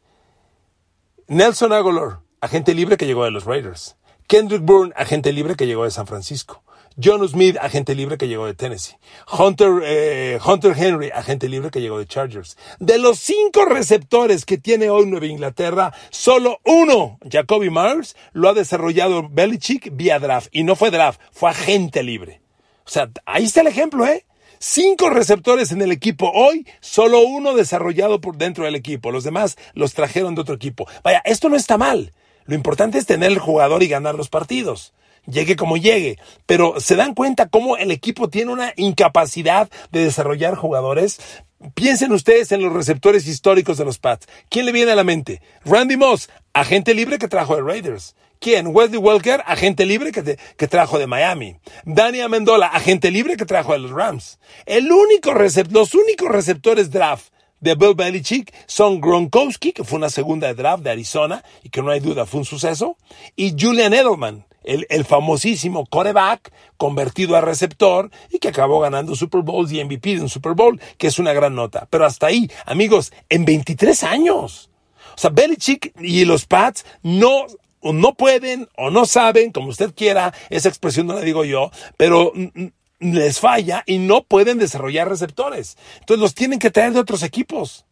Nelson 1.27 1.73
Aguilar, 1.73 2.21
agente 2.41 2.73
libre 2.73 2.97
que 2.97 3.05
llegó 3.05 3.23
de 3.23 3.31
los 3.31 3.45
Raiders. 3.45 3.97
Kendrick 4.27 4.63
Bourne, 4.63 4.93
agente 4.95 5.31
libre 5.33 5.55
que 5.55 5.67
llegó 5.67 5.83
de 5.83 5.91
San 5.91 6.07
Francisco. 6.07 6.63
John 7.01 7.27
Smith, 7.27 7.55
agente 7.61 7.95
libre 7.95 8.17
que 8.17 8.27
llegó 8.27 8.45
de 8.45 8.53
Tennessee. 8.53 8.97
Hunter, 9.31 9.81
eh, 9.83 10.39
Hunter 10.45 10.73
Henry, 10.77 11.11
agente 11.11 11.47
libre 11.47 11.71
que 11.71 11.81
llegó 11.81 11.97
de 11.97 12.05
Chargers. 12.05 12.57
De 12.79 12.97
los 12.97 13.19
cinco 13.19 13.65
receptores 13.65 14.45
que 14.45 14.57
tiene 14.57 14.89
hoy 14.89 15.05
Nueva 15.05 15.27
Inglaterra, 15.27 15.93
solo 16.09 16.59
uno, 16.65 17.17
Jacoby 17.29 17.69
Myers, 17.69 18.15
lo 18.33 18.49
ha 18.49 18.53
desarrollado 18.53 19.29
Belichick 19.29 19.95
vía 19.95 20.19
draft. 20.19 20.49
Y 20.51 20.63
no 20.63 20.75
fue 20.75 20.91
draft, 20.91 21.21
fue 21.31 21.51
agente 21.51 22.03
libre. 22.03 22.41
O 22.89 22.91
sea, 22.91 23.07
ahí 23.27 23.43
está 23.43 23.61
el 23.61 23.67
ejemplo, 23.67 24.07
¿eh? 24.07 24.25
Cinco 24.57 25.11
receptores 25.11 25.71
en 25.71 25.83
el 25.83 25.91
equipo 25.91 26.31
hoy, 26.33 26.65
solo 26.79 27.21
uno 27.21 27.53
desarrollado 27.53 28.19
por 28.19 28.35
dentro 28.35 28.65
del 28.65 28.73
equipo. 28.73 29.11
Los 29.11 29.23
demás 29.23 29.57
los 29.75 29.93
trajeron 29.93 30.33
de 30.33 30.41
otro 30.41 30.55
equipo. 30.55 30.87
Vaya, 31.03 31.21
esto 31.23 31.49
no 31.49 31.55
está 31.55 31.77
mal. 31.77 32.13
Lo 32.45 32.55
importante 32.55 32.97
es 32.97 33.05
tener 33.05 33.31
el 33.31 33.37
jugador 33.37 33.83
y 33.83 33.87
ganar 33.89 34.15
los 34.15 34.29
partidos. 34.29 34.93
Llegue 35.27 35.55
como 35.55 35.77
llegue. 35.77 36.17
Pero 36.47 36.79
se 36.79 36.95
dan 36.95 37.13
cuenta 37.13 37.47
cómo 37.47 37.77
el 37.77 37.91
equipo 37.91 38.27
tiene 38.29 38.51
una 38.51 38.73
incapacidad 38.75 39.69
de 39.91 40.05
desarrollar 40.05 40.55
jugadores. 40.55 41.19
Piensen 41.75 42.11
ustedes 42.11 42.51
en 42.51 42.63
los 42.63 42.73
receptores 42.73 43.27
históricos 43.27 43.77
de 43.77 43.85
los 43.85 43.99
Pats. 43.99 44.25
¿Quién 44.49 44.65
le 44.65 44.71
viene 44.71 44.93
a 44.93 44.95
la 44.95 45.03
mente? 45.03 45.43
Randy 45.63 45.95
Moss, 45.95 46.27
agente 46.53 46.95
libre 46.95 47.19
que 47.19 47.27
trajo 47.27 47.55
de 47.55 47.61
Raiders. 47.61 48.15
¿Quién? 48.39 48.67
Wesley 48.67 48.99
Welker, 48.99 49.43
agente 49.45 49.85
libre 49.85 50.13
que, 50.13 50.37
que 50.55 50.67
trajo 50.69 50.97
de 50.97 51.07
Miami. 51.07 51.57
Dani 51.83 52.21
Amendola, 52.21 52.67
agente 52.67 53.11
libre 53.11 53.35
que 53.35 53.45
trajo 53.45 53.73
de 53.73 53.79
los 53.79 53.91
Rams. 53.91 54.39
El 54.65 54.89
único 54.89 55.33
los 55.33 55.93
únicos 55.93 56.29
receptores 56.29 56.89
draft 56.89 57.33
de 57.59 57.75
Bill 57.75 57.95
Belichick 57.95 58.53
son 58.65 59.01
Gronkowski, 59.01 59.73
que 59.73 59.83
fue 59.83 59.97
una 59.97 60.09
segunda 60.09 60.53
draft 60.53 60.83
de 60.83 60.91
Arizona 60.91 61.43
y 61.63 61.69
que 61.69 61.81
no 61.81 61.91
hay 61.91 61.99
duda 61.99 62.25
fue 62.25 62.39
un 62.39 62.45
suceso, 62.45 62.95
y 63.35 63.55
Julian 63.59 63.93
Edelman, 63.93 64.45
el, 64.63 64.87
el 64.89 65.03
famosísimo 65.03 65.85
coreback 65.85 66.53
convertido 66.77 67.35
a 67.35 67.41
receptor 67.41 68.09
y 68.31 68.39
que 68.39 68.47
acabó 68.47 68.79
ganando 68.79 69.15
Super 69.15 69.41
Bowls 69.41 69.73
y 69.73 69.83
MVP 69.83 70.15
de 70.15 70.21
un 70.21 70.29
Super 70.29 70.53
Bowl, 70.53 70.79
que 70.97 71.07
es 71.07 71.19
una 71.19 71.33
gran 71.33 71.55
nota. 71.55 71.89
Pero 71.89 72.05
hasta 72.05 72.27
ahí, 72.27 72.49
amigos, 72.65 73.11
en 73.27 73.43
23 73.43 74.01
años. 74.05 74.69
O 75.15 75.17
sea, 75.17 75.29
Belichick 75.29 75.93
y 75.99 76.23
los 76.23 76.45
Pats 76.45 76.85
no 77.03 77.45
o 77.81 77.93
no 77.93 78.15
pueden 78.15 78.67
o 78.75 78.89
no 78.89 79.05
saben, 79.05 79.51
como 79.51 79.69
usted 79.69 79.93
quiera, 79.95 80.33
esa 80.49 80.69
expresión 80.69 81.07
no 81.07 81.13
la 81.13 81.21
digo 81.21 81.45
yo, 81.45 81.71
pero 81.97 82.33
les 82.99 83.39
falla 83.39 83.83
y 83.85 83.97
no 83.97 84.23
pueden 84.23 84.59
desarrollar 84.59 85.07
receptores. 85.07 85.77
Entonces 85.99 86.21
los 86.21 86.35
tienen 86.35 86.59
que 86.59 86.71
traer 86.71 86.93
de 86.93 86.99
otros 86.99 87.23
equipos. 87.23 87.85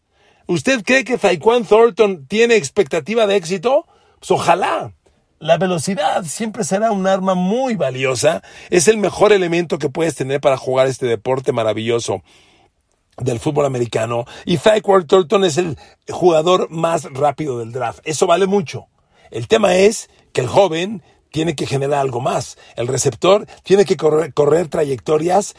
¿Usted 0.47 0.84
cree 0.84 1.04
que 1.04 1.17
Taekwondo 1.17 1.67
Thornton 1.67 2.26
tiene 2.26 2.56
expectativa 2.56 3.28
de 3.28 3.36
éxito? 3.36 3.86
Pues 4.19 4.32
ojalá. 4.32 4.93
La 5.39 5.58
velocidad 5.58 6.23
siempre 6.23 6.63
será 6.63 6.91
un 6.91 7.06
arma 7.06 7.36
muy 7.36 7.76
valiosa. 7.76 8.41
Es 8.69 8.88
el 8.88 8.97
mejor 8.97 9.34
elemento 9.34 9.78
que 9.78 9.89
puedes 9.89 10.15
tener 10.15 10.41
para 10.41 10.58
jugar 10.58 10.88
este 10.88 11.06
deporte 11.06 11.52
maravilloso 11.52 12.23
del 13.17 13.39
fútbol 13.39 13.65
americano. 13.65 14.26
Y 14.45 14.58
Taekwondo 14.58 15.06
Thornton 15.06 15.43
es 15.43 15.58
el 15.58 15.78
jugador 16.10 16.69
más 16.71 17.04
rápido 17.12 17.60
del 17.60 17.71
draft. 17.71 18.00
Eso 18.04 18.26
vale 18.26 18.47
mucho. 18.47 18.88
El 19.31 19.47
tema 19.47 19.75
es 19.75 20.09
que 20.33 20.41
el 20.41 20.47
joven 20.47 21.01
tiene 21.31 21.55
que 21.55 21.67
generar 21.67 21.99
algo 21.99 22.21
más. 22.21 22.57
El 22.75 22.87
receptor 22.87 23.45
tiene 23.63 23.85
que 23.85 23.97
correr, 23.97 24.33
correr 24.33 24.67
trayectorias 24.67 25.55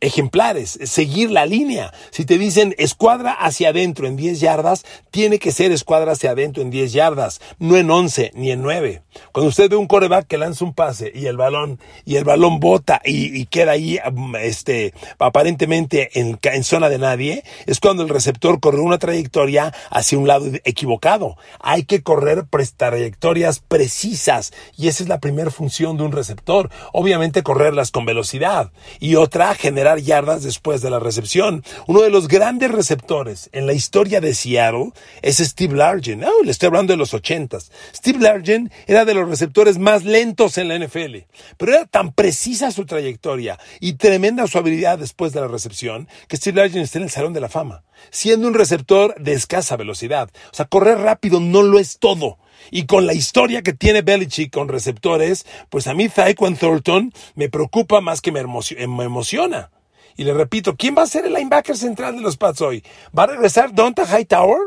ejemplares, 0.00 0.78
seguir 0.84 1.30
la 1.30 1.46
línea. 1.46 1.92
Si 2.10 2.24
te 2.24 2.38
dicen 2.38 2.74
escuadra 2.78 3.32
hacia 3.32 3.70
adentro 3.70 4.06
en 4.06 4.16
10 4.16 4.40
yardas, 4.40 4.84
tiene 5.10 5.38
que 5.38 5.52
ser 5.52 5.72
escuadra 5.72 6.12
hacia 6.12 6.30
adentro 6.30 6.62
en 6.62 6.70
10 6.70 6.92
yardas, 6.92 7.40
no 7.58 7.76
en 7.76 7.90
11 7.90 8.32
ni 8.34 8.50
en 8.50 8.62
9. 8.62 9.02
Cuando 9.32 9.48
usted 9.48 9.70
ve 9.70 9.76
un 9.76 9.86
coreback 9.86 10.26
que 10.26 10.38
lanza 10.38 10.64
un 10.64 10.74
pase 10.74 11.10
y 11.14 11.26
el 11.26 11.36
balón 11.36 11.80
y 12.04 12.16
el 12.16 12.24
balón 12.24 12.60
bota 12.60 13.00
y, 13.04 13.46
queda 13.46 13.72
ahí 13.72 13.98
este 14.40 14.92
aparentemente 15.18 16.20
en, 16.20 16.38
en 16.42 16.64
zona 16.64 16.88
de 16.88 16.98
nadie, 16.98 17.44
es 17.66 17.80
cuando 17.80 18.02
el 18.02 18.08
receptor 18.08 18.60
corre 18.60 18.80
una 18.80 18.98
trayectoria 18.98 19.72
hacia 19.90 20.18
un 20.18 20.28
lado 20.28 20.46
equivocado. 20.64 21.36
Hay 21.60 21.84
que 21.84 22.02
correr 22.02 22.44
trayectorias 22.76 23.60
precisas 23.60 24.52
y 24.76 24.88
esa 24.88 25.02
es 25.02 25.08
la 25.08 25.20
primera 25.20 25.50
función 25.50 25.96
de 25.96 26.04
un 26.04 26.12
receptor. 26.12 26.70
Obviamente 26.92 27.42
correrlas 27.42 27.90
con 27.90 28.04
velocidad 28.04 28.72
y 29.00 29.14
otra 29.14 29.54
generar 29.54 29.87
yardas 29.96 30.42
después 30.42 30.82
de 30.82 30.90
la 30.90 30.98
recepción. 30.98 31.64
Uno 31.86 32.02
de 32.02 32.10
los 32.10 32.28
grandes 32.28 32.70
receptores 32.70 33.48
en 33.52 33.66
la 33.66 33.72
historia 33.72 34.20
de 34.20 34.34
Seattle 34.34 34.92
es 35.22 35.38
Steve 35.38 35.74
Largent. 35.74 36.24
Oh, 36.24 36.44
le 36.44 36.50
estoy 36.50 36.66
hablando 36.66 36.92
de 36.92 36.98
los 36.98 37.14
ochentas. 37.14 37.72
Steve 37.94 38.18
Largent 38.20 38.72
era 38.86 39.04
de 39.04 39.14
los 39.14 39.28
receptores 39.28 39.78
más 39.78 40.04
lentos 40.04 40.58
en 40.58 40.68
la 40.68 40.78
NFL, 40.78 41.16
pero 41.56 41.72
era 41.72 41.86
tan 41.86 42.12
precisa 42.12 42.70
su 42.70 42.86
trayectoria 42.86 43.58
y 43.80 43.94
tremenda 43.94 44.46
su 44.46 44.58
habilidad 44.58 44.98
después 44.98 45.32
de 45.32 45.40
la 45.40 45.48
recepción 45.48 46.08
que 46.28 46.36
Steve 46.36 46.60
Largent 46.60 46.84
está 46.84 46.98
en 46.98 47.04
el 47.04 47.10
Salón 47.10 47.32
de 47.32 47.40
la 47.40 47.48
Fama, 47.48 47.84
siendo 48.10 48.48
un 48.48 48.54
receptor 48.54 49.14
de 49.18 49.32
escasa 49.32 49.76
velocidad. 49.76 50.30
O 50.52 50.54
sea, 50.54 50.66
correr 50.66 50.98
rápido 50.98 51.40
no 51.40 51.62
lo 51.62 51.78
es 51.78 51.98
todo. 51.98 52.38
Y 52.70 52.86
con 52.86 53.06
la 53.06 53.14
historia 53.14 53.62
que 53.62 53.72
tiene 53.72 54.02
Belichick 54.02 54.52
con 54.52 54.68
receptores, 54.68 55.46
pues 55.70 55.86
a 55.86 55.94
mí 55.94 56.08
Tyquan 56.08 56.56
Thornton 56.56 57.12
me 57.34 57.48
preocupa 57.48 58.00
más 58.00 58.20
que 58.20 58.32
me, 58.32 58.40
emociona. 58.40 59.70
Y 60.18 60.24
le 60.24 60.34
repito, 60.34 60.74
¿quién 60.76 60.96
va 60.98 61.02
a 61.02 61.06
ser 61.06 61.26
el 61.26 61.32
linebacker 61.32 61.76
central 61.76 62.16
de 62.16 62.22
los 62.22 62.36
Pats 62.36 62.60
hoy? 62.60 62.84
¿Va 63.16 63.22
a 63.22 63.28
regresar 63.28 63.72
Donta 63.72 64.04
Hightower? 64.04 64.58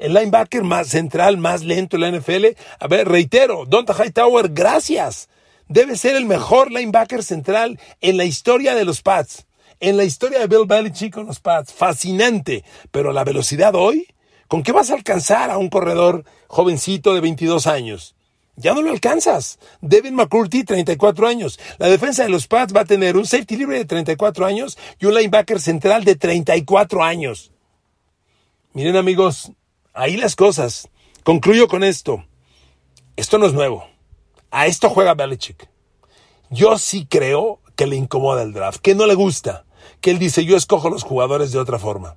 El 0.00 0.14
linebacker 0.14 0.64
más 0.64 0.88
central, 0.88 1.36
más 1.36 1.62
lento 1.62 1.96
en 1.96 2.02
la 2.02 2.10
NFL. 2.10 2.46
A 2.80 2.88
ver, 2.88 3.08
reitero, 3.08 3.66
Donta 3.66 3.94
Hightower, 3.94 4.48
gracias. 4.48 5.28
Debe 5.68 5.96
ser 5.96 6.16
el 6.16 6.26
mejor 6.26 6.72
linebacker 6.72 7.22
central 7.22 7.78
en 8.00 8.16
la 8.16 8.24
historia 8.24 8.74
de 8.74 8.84
los 8.84 9.00
Pats. 9.00 9.46
En 9.78 9.96
la 9.96 10.02
historia 10.02 10.40
de 10.40 10.48
Bill 10.48 10.66
Belichick 10.66 11.14
con 11.14 11.26
los 11.26 11.38
Pats. 11.38 11.72
Fascinante. 11.72 12.64
Pero 12.90 13.12
la 13.12 13.22
velocidad 13.22 13.76
hoy, 13.76 14.08
¿Con 14.48 14.62
qué 14.62 14.72
vas 14.72 14.90
a 14.90 14.94
alcanzar 14.94 15.50
a 15.50 15.58
un 15.58 15.68
corredor 15.68 16.24
jovencito 16.48 17.14
de 17.14 17.20
22 17.20 17.66
años? 17.66 18.14
Ya 18.56 18.74
no 18.74 18.82
lo 18.82 18.90
alcanzas. 18.90 19.58
Devin 19.80 20.14
McCurdy, 20.14 20.64
34 20.64 21.26
años. 21.26 21.58
La 21.78 21.88
defensa 21.88 22.22
de 22.22 22.28
los 22.28 22.46
Pats 22.46 22.74
va 22.74 22.82
a 22.82 22.84
tener 22.84 23.16
un 23.16 23.26
safety 23.26 23.56
libre 23.56 23.78
de 23.78 23.84
34 23.84 24.46
años 24.46 24.78
y 25.00 25.06
un 25.06 25.14
linebacker 25.14 25.60
central 25.60 26.04
de 26.04 26.16
34 26.16 27.02
años. 27.02 27.52
Miren 28.72 28.96
amigos, 28.96 29.52
ahí 29.92 30.16
las 30.16 30.36
cosas. 30.36 30.88
Concluyo 31.22 31.68
con 31.68 31.84
esto. 31.84 32.24
Esto 33.16 33.38
no 33.38 33.46
es 33.46 33.52
nuevo. 33.52 33.86
A 34.50 34.66
esto 34.66 34.90
juega 34.90 35.14
Belichick. 35.14 35.68
Yo 36.50 36.78
sí 36.78 37.06
creo 37.08 37.60
que 37.76 37.86
le 37.86 37.96
incomoda 37.96 38.42
el 38.42 38.52
draft, 38.52 38.80
que 38.80 38.94
no 38.94 39.06
le 39.06 39.14
gusta, 39.14 39.64
que 40.00 40.10
él 40.10 40.18
dice 40.18 40.44
yo 40.44 40.56
escojo 40.56 40.90
los 40.90 41.02
jugadores 41.02 41.50
de 41.50 41.58
otra 41.58 41.78
forma. 41.78 42.16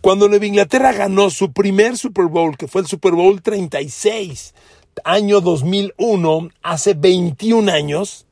Cuando 0.00 0.28
Nueva 0.28 0.46
Inglaterra 0.46 0.92
ganó 0.92 1.28
su 1.30 1.52
primer 1.52 1.96
Super 1.96 2.26
Bowl, 2.26 2.56
que 2.56 2.68
fue 2.68 2.82
el 2.82 2.86
Super 2.86 3.14
Bowl 3.14 3.42
36, 3.42 4.54
año 5.04 5.40
2001, 5.40 6.50
hace 6.62 6.94
21 6.94 7.70
años, 7.70 8.26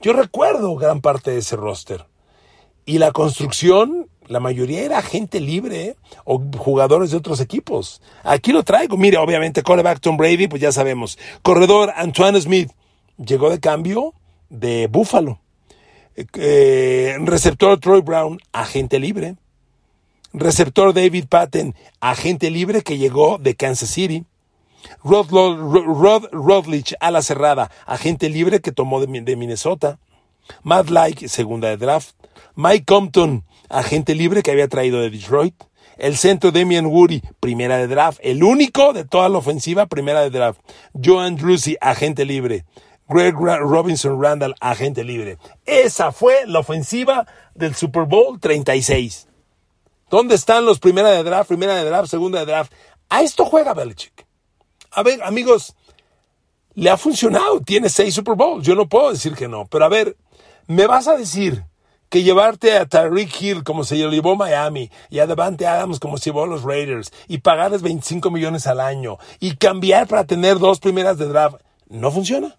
yo 0.00 0.12
recuerdo 0.12 0.74
gran 0.76 1.00
parte 1.00 1.30
de 1.30 1.38
ese 1.38 1.56
roster. 1.56 2.06
Y 2.84 2.98
la 2.98 3.12
construcción, 3.12 4.08
la 4.26 4.40
mayoría 4.40 4.82
era 4.82 5.02
gente 5.02 5.40
libre 5.40 5.84
¿eh? 5.84 5.96
o 6.24 6.42
jugadores 6.58 7.10
de 7.10 7.16
otros 7.16 7.40
equipos. 7.40 8.02
Aquí 8.24 8.52
lo 8.52 8.64
traigo. 8.64 8.96
Mire, 8.96 9.18
obviamente, 9.18 9.62
coreback 9.62 10.00
Tom 10.00 10.16
Brady, 10.16 10.48
pues 10.48 10.60
ya 10.60 10.72
sabemos. 10.72 11.18
Corredor 11.42 11.92
Antoine 11.96 12.40
Smith, 12.40 12.70
llegó 13.16 13.50
de 13.50 13.60
cambio 13.60 14.14
de 14.48 14.88
Buffalo. 14.88 15.40
Eh, 16.16 17.16
receptor 17.20 17.78
Troy 17.78 18.00
Brown, 18.00 18.40
agente 18.52 18.98
libre. 18.98 19.36
Receptor 20.34 20.94
David 20.94 21.26
Patton, 21.28 21.74
agente 22.00 22.50
libre 22.50 22.82
que 22.82 22.96
llegó 22.96 23.38
de 23.38 23.54
Kansas 23.54 23.90
City. 23.90 24.24
Rod, 25.04 25.30
Rod, 25.30 26.28
Rodlich, 26.32 26.94
ala 27.00 27.22
cerrada, 27.22 27.70
agente 27.86 28.28
libre 28.28 28.60
que 28.60 28.72
tomó 28.72 29.00
de, 29.00 29.36
Minnesota. 29.36 29.98
Matt 30.62 30.90
Like, 30.90 31.28
segunda 31.28 31.68
de 31.68 31.76
draft. 31.76 32.14
Mike 32.54 32.84
Compton, 32.84 33.44
agente 33.68 34.14
libre 34.14 34.42
que 34.42 34.50
había 34.50 34.68
traído 34.68 35.00
de 35.00 35.10
Detroit. 35.10 35.54
El 35.98 36.16
centro 36.16 36.50
Damian 36.50 36.86
Woody, 36.86 37.22
primera 37.38 37.76
de 37.76 37.86
draft. 37.86 38.18
El 38.22 38.42
único 38.42 38.92
de 38.92 39.04
toda 39.04 39.28
la 39.28 39.38
ofensiva, 39.38 39.86
primera 39.86 40.20
de 40.20 40.30
draft. 40.30 40.60
Joan 40.92 41.36
Drusi, 41.36 41.76
agente 41.80 42.24
libre. 42.24 42.64
Greg 43.08 43.34
Robinson 43.34 44.20
Randall, 44.20 44.54
agente 44.60 45.04
libre. 45.04 45.38
Esa 45.66 46.12
fue 46.12 46.46
la 46.46 46.60
ofensiva 46.60 47.26
del 47.54 47.74
Super 47.74 48.04
Bowl 48.04 48.40
36. 48.40 49.28
¿Dónde 50.10 50.34
están 50.34 50.64
los 50.64 50.78
primera 50.78 51.10
de 51.10 51.22
draft, 51.22 51.48
primera 51.48 51.74
de 51.74 51.84
draft, 51.84 52.10
segunda 52.10 52.40
de 52.40 52.46
draft? 52.46 52.72
A 53.08 53.22
esto 53.22 53.44
juega 53.44 53.74
Belichick. 53.74 54.21
A 54.92 55.02
ver, 55.02 55.22
amigos, 55.22 55.74
le 56.74 56.90
ha 56.90 56.96
funcionado. 56.96 57.60
Tiene 57.60 57.88
seis 57.88 58.14
Super 58.14 58.34
Bowls. 58.34 58.64
Yo 58.66 58.74
no 58.74 58.88
puedo 58.88 59.10
decir 59.10 59.34
que 59.34 59.48
no. 59.48 59.66
Pero 59.66 59.84
a 59.84 59.88
ver, 59.88 60.16
¿me 60.66 60.86
vas 60.86 61.08
a 61.08 61.16
decir 61.16 61.64
que 62.08 62.22
llevarte 62.22 62.76
a 62.76 62.84
Tariq 62.84 63.40
Hill 63.40 63.64
como 63.64 63.84
se 63.84 63.96
llevó 63.96 64.36
Miami 64.36 64.90
y 65.08 65.20
a 65.20 65.26
Devante 65.26 65.66
Adams 65.66 65.98
como 65.98 66.18
se 66.18 66.26
llevó 66.26 66.44
los 66.44 66.62
Raiders 66.62 67.10
y 67.26 67.38
pagarles 67.38 67.80
25 67.80 68.30
millones 68.30 68.66
al 68.66 68.80
año 68.80 69.16
y 69.40 69.56
cambiar 69.56 70.08
para 70.08 70.26
tener 70.26 70.58
dos 70.58 70.78
primeras 70.78 71.16
de 71.16 71.26
draft 71.26 71.56
no 71.88 72.10
funciona? 72.10 72.58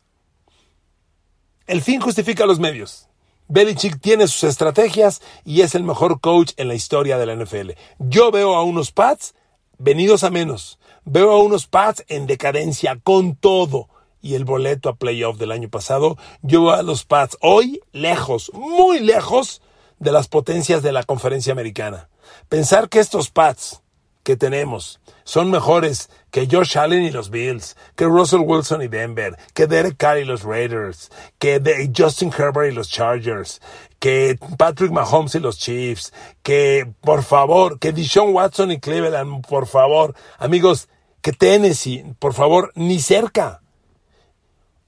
El 1.67 1.83
fin 1.83 2.01
justifica 2.01 2.47
los 2.47 2.59
medios. 2.59 3.07
Belichick 3.47 4.01
tiene 4.01 4.27
sus 4.27 4.43
estrategias 4.45 5.21
y 5.45 5.61
es 5.61 5.75
el 5.75 5.83
mejor 5.83 6.19
coach 6.19 6.53
en 6.57 6.67
la 6.67 6.73
historia 6.73 7.19
de 7.19 7.25
la 7.27 7.35
NFL. 7.35 7.71
Yo 7.99 8.31
veo 8.31 8.55
a 8.55 8.63
unos 8.63 8.91
Pats 8.91 9.35
venidos 9.77 10.23
a 10.23 10.31
menos. 10.31 10.79
Veo 11.05 11.31
a 11.31 11.43
unos 11.43 11.67
Pats 11.67 12.03
en 12.07 12.27
decadencia 12.27 12.99
con 13.01 13.35
todo. 13.35 13.89
Y 14.21 14.35
el 14.35 14.45
boleto 14.45 14.87
a 14.87 14.95
playoff 14.95 15.37
del 15.37 15.51
año 15.51 15.69
pasado, 15.69 16.17
yo 16.41 16.63
veo 16.63 16.71
a 16.71 16.81
los 16.81 17.03
Pats 17.03 17.37
hoy 17.41 17.81
lejos, 17.91 18.51
muy 18.53 19.01
lejos 19.01 19.61
de 19.99 20.13
las 20.13 20.29
potencias 20.29 20.81
de 20.81 20.93
la 20.93 21.03
conferencia 21.03 21.51
americana. 21.51 22.09
Pensar 22.47 22.87
que 22.87 22.99
estos 22.99 23.29
Pats 23.29 23.81
que 24.23 24.37
tenemos 24.37 25.01
son 25.25 25.51
mejores 25.51 26.09
que 26.31 26.47
Josh 26.49 26.77
Allen 26.77 27.03
y 27.03 27.11
los 27.11 27.29
Bills, 27.29 27.75
que 27.95 28.05
Russell 28.05 28.41
Wilson 28.45 28.81
y 28.81 28.87
Denver, 28.87 29.37
que 29.53 29.67
Derek 29.67 29.97
Carr 29.97 30.19
y 30.19 30.25
los 30.25 30.43
Raiders, 30.43 31.11
que 31.37 31.91
Justin 31.95 32.31
Herbert 32.35 32.71
y 32.71 32.75
los 32.75 32.89
Chargers, 32.89 33.61
que 33.99 34.39
Patrick 34.57 34.91
Mahomes 34.91 35.35
y 35.35 35.39
los 35.39 35.59
Chiefs, 35.59 36.13
que 36.41 36.89
por 37.01 37.23
favor, 37.23 37.79
que 37.79 37.91
Deshaun 37.91 38.33
Watson 38.33 38.71
y 38.71 38.79
Cleveland, 38.79 39.45
por 39.45 39.67
favor, 39.67 40.15
amigos, 40.39 40.89
que 41.23 41.31
Tennessee, 41.31 42.03
por 42.19 42.33
favor, 42.35 42.71
ni 42.75 42.99
cerca. 42.99 43.61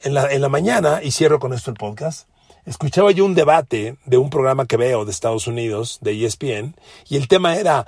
En 0.02 0.14
la, 0.14 0.32
en 0.32 0.42
la 0.42 0.50
mañana, 0.50 1.02
y 1.02 1.10
cierro 1.12 1.40
con 1.40 1.54
esto 1.54 1.72
el 1.72 1.78
podcast, 1.78 2.30
escuchaba 2.66 3.10
yo 3.12 3.26
un 3.26 3.34
debate 3.34 3.98
de 4.06 4.18
un 4.18 4.30
programa 4.30 4.68
que 4.68 4.78
veo 4.78 5.06
de 5.06 5.12
Estados 5.12 5.48
Unidos, 5.48 5.98
de 6.02 6.26
ESPN, 6.26 6.76
y 7.10 7.16
el 7.16 7.28
tema 7.28 7.56
era, 7.56 7.88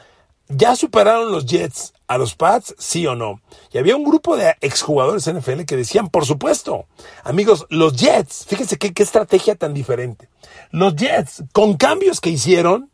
¿Ya 0.50 0.78
superaron 0.78 1.32
los 1.34 1.46
Jets 1.46 1.94
a 2.08 2.18
los 2.18 2.34
Pats? 2.34 2.74
Sí 2.78 3.06
o 3.06 3.16
no. 3.16 3.42
Y 3.74 3.80
había 3.80 3.98
un 3.98 4.06
grupo 4.06 4.38
de 4.38 4.56
exjugadores 4.62 5.30
NFL 5.30 5.64
que 5.64 5.76
decían, 5.76 6.08
por 6.08 6.26
supuesto. 6.26 6.86
Amigos, 7.26 7.68
los 7.70 7.98
Jets, 7.98 8.46
fíjense 8.48 8.78
qué, 8.78 8.94
qué 8.94 9.04
estrategia 9.04 9.56
tan 9.56 9.74
diferente. 9.74 10.30
Los 10.72 10.96
Jets, 10.96 11.44
con 11.52 11.76
cambios 11.76 12.22
que 12.22 12.30
hicieron, 12.30 12.90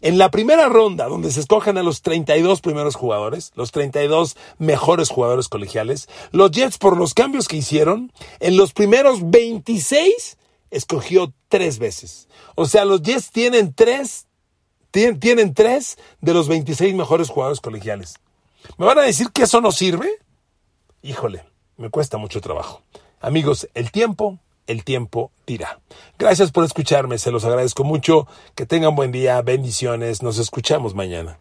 en 0.00 0.18
la 0.18 0.30
primera 0.30 0.68
ronda, 0.68 1.06
donde 1.06 1.30
se 1.30 1.40
escogen 1.40 1.78
a 1.78 1.82
los 1.82 2.02
32 2.02 2.60
primeros 2.60 2.94
jugadores, 2.94 3.52
los 3.54 3.72
32 3.72 4.36
mejores 4.58 5.08
jugadores 5.08 5.48
colegiales, 5.48 6.08
los 6.32 6.50
Jets, 6.50 6.78
por 6.78 6.96
los 6.96 7.14
cambios 7.14 7.48
que 7.48 7.56
hicieron, 7.56 8.12
en 8.40 8.56
los 8.56 8.72
primeros 8.72 9.30
26, 9.30 10.38
escogió 10.70 11.32
tres 11.48 11.78
veces. 11.78 12.28
O 12.54 12.66
sea, 12.66 12.84
los 12.84 13.02
Jets 13.02 13.30
tienen 13.30 13.74
tres 13.74 14.26
tienen 15.18 15.52
tres 15.52 15.98
de 16.20 16.32
los 16.32 16.48
26 16.48 16.94
mejores 16.94 17.28
jugadores 17.28 17.60
colegiales. 17.60 18.14
¿Me 18.78 18.86
van 18.86 18.98
a 18.98 19.02
decir 19.02 19.30
que 19.30 19.42
eso 19.42 19.60
no 19.60 19.70
sirve? 19.70 20.08
Híjole, 21.02 21.44
me 21.76 21.90
cuesta 21.90 22.16
mucho 22.16 22.40
trabajo. 22.40 22.82
Amigos, 23.20 23.68
el 23.74 23.90
tiempo, 23.90 24.38
el 24.66 24.84
tiempo 24.84 25.30
dirá. 25.46 25.80
Gracias 26.18 26.52
por 26.52 26.64
escucharme, 26.64 27.18
se 27.18 27.30
los 27.30 27.44
agradezco 27.44 27.84
mucho. 27.84 28.26
Que 28.54 28.66
tengan 28.66 28.94
buen 28.94 29.12
día, 29.12 29.40
bendiciones, 29.42 30.22
nos 30.22 30.38
escuchamos 30.38 30.94
mañana. 30.94 31.38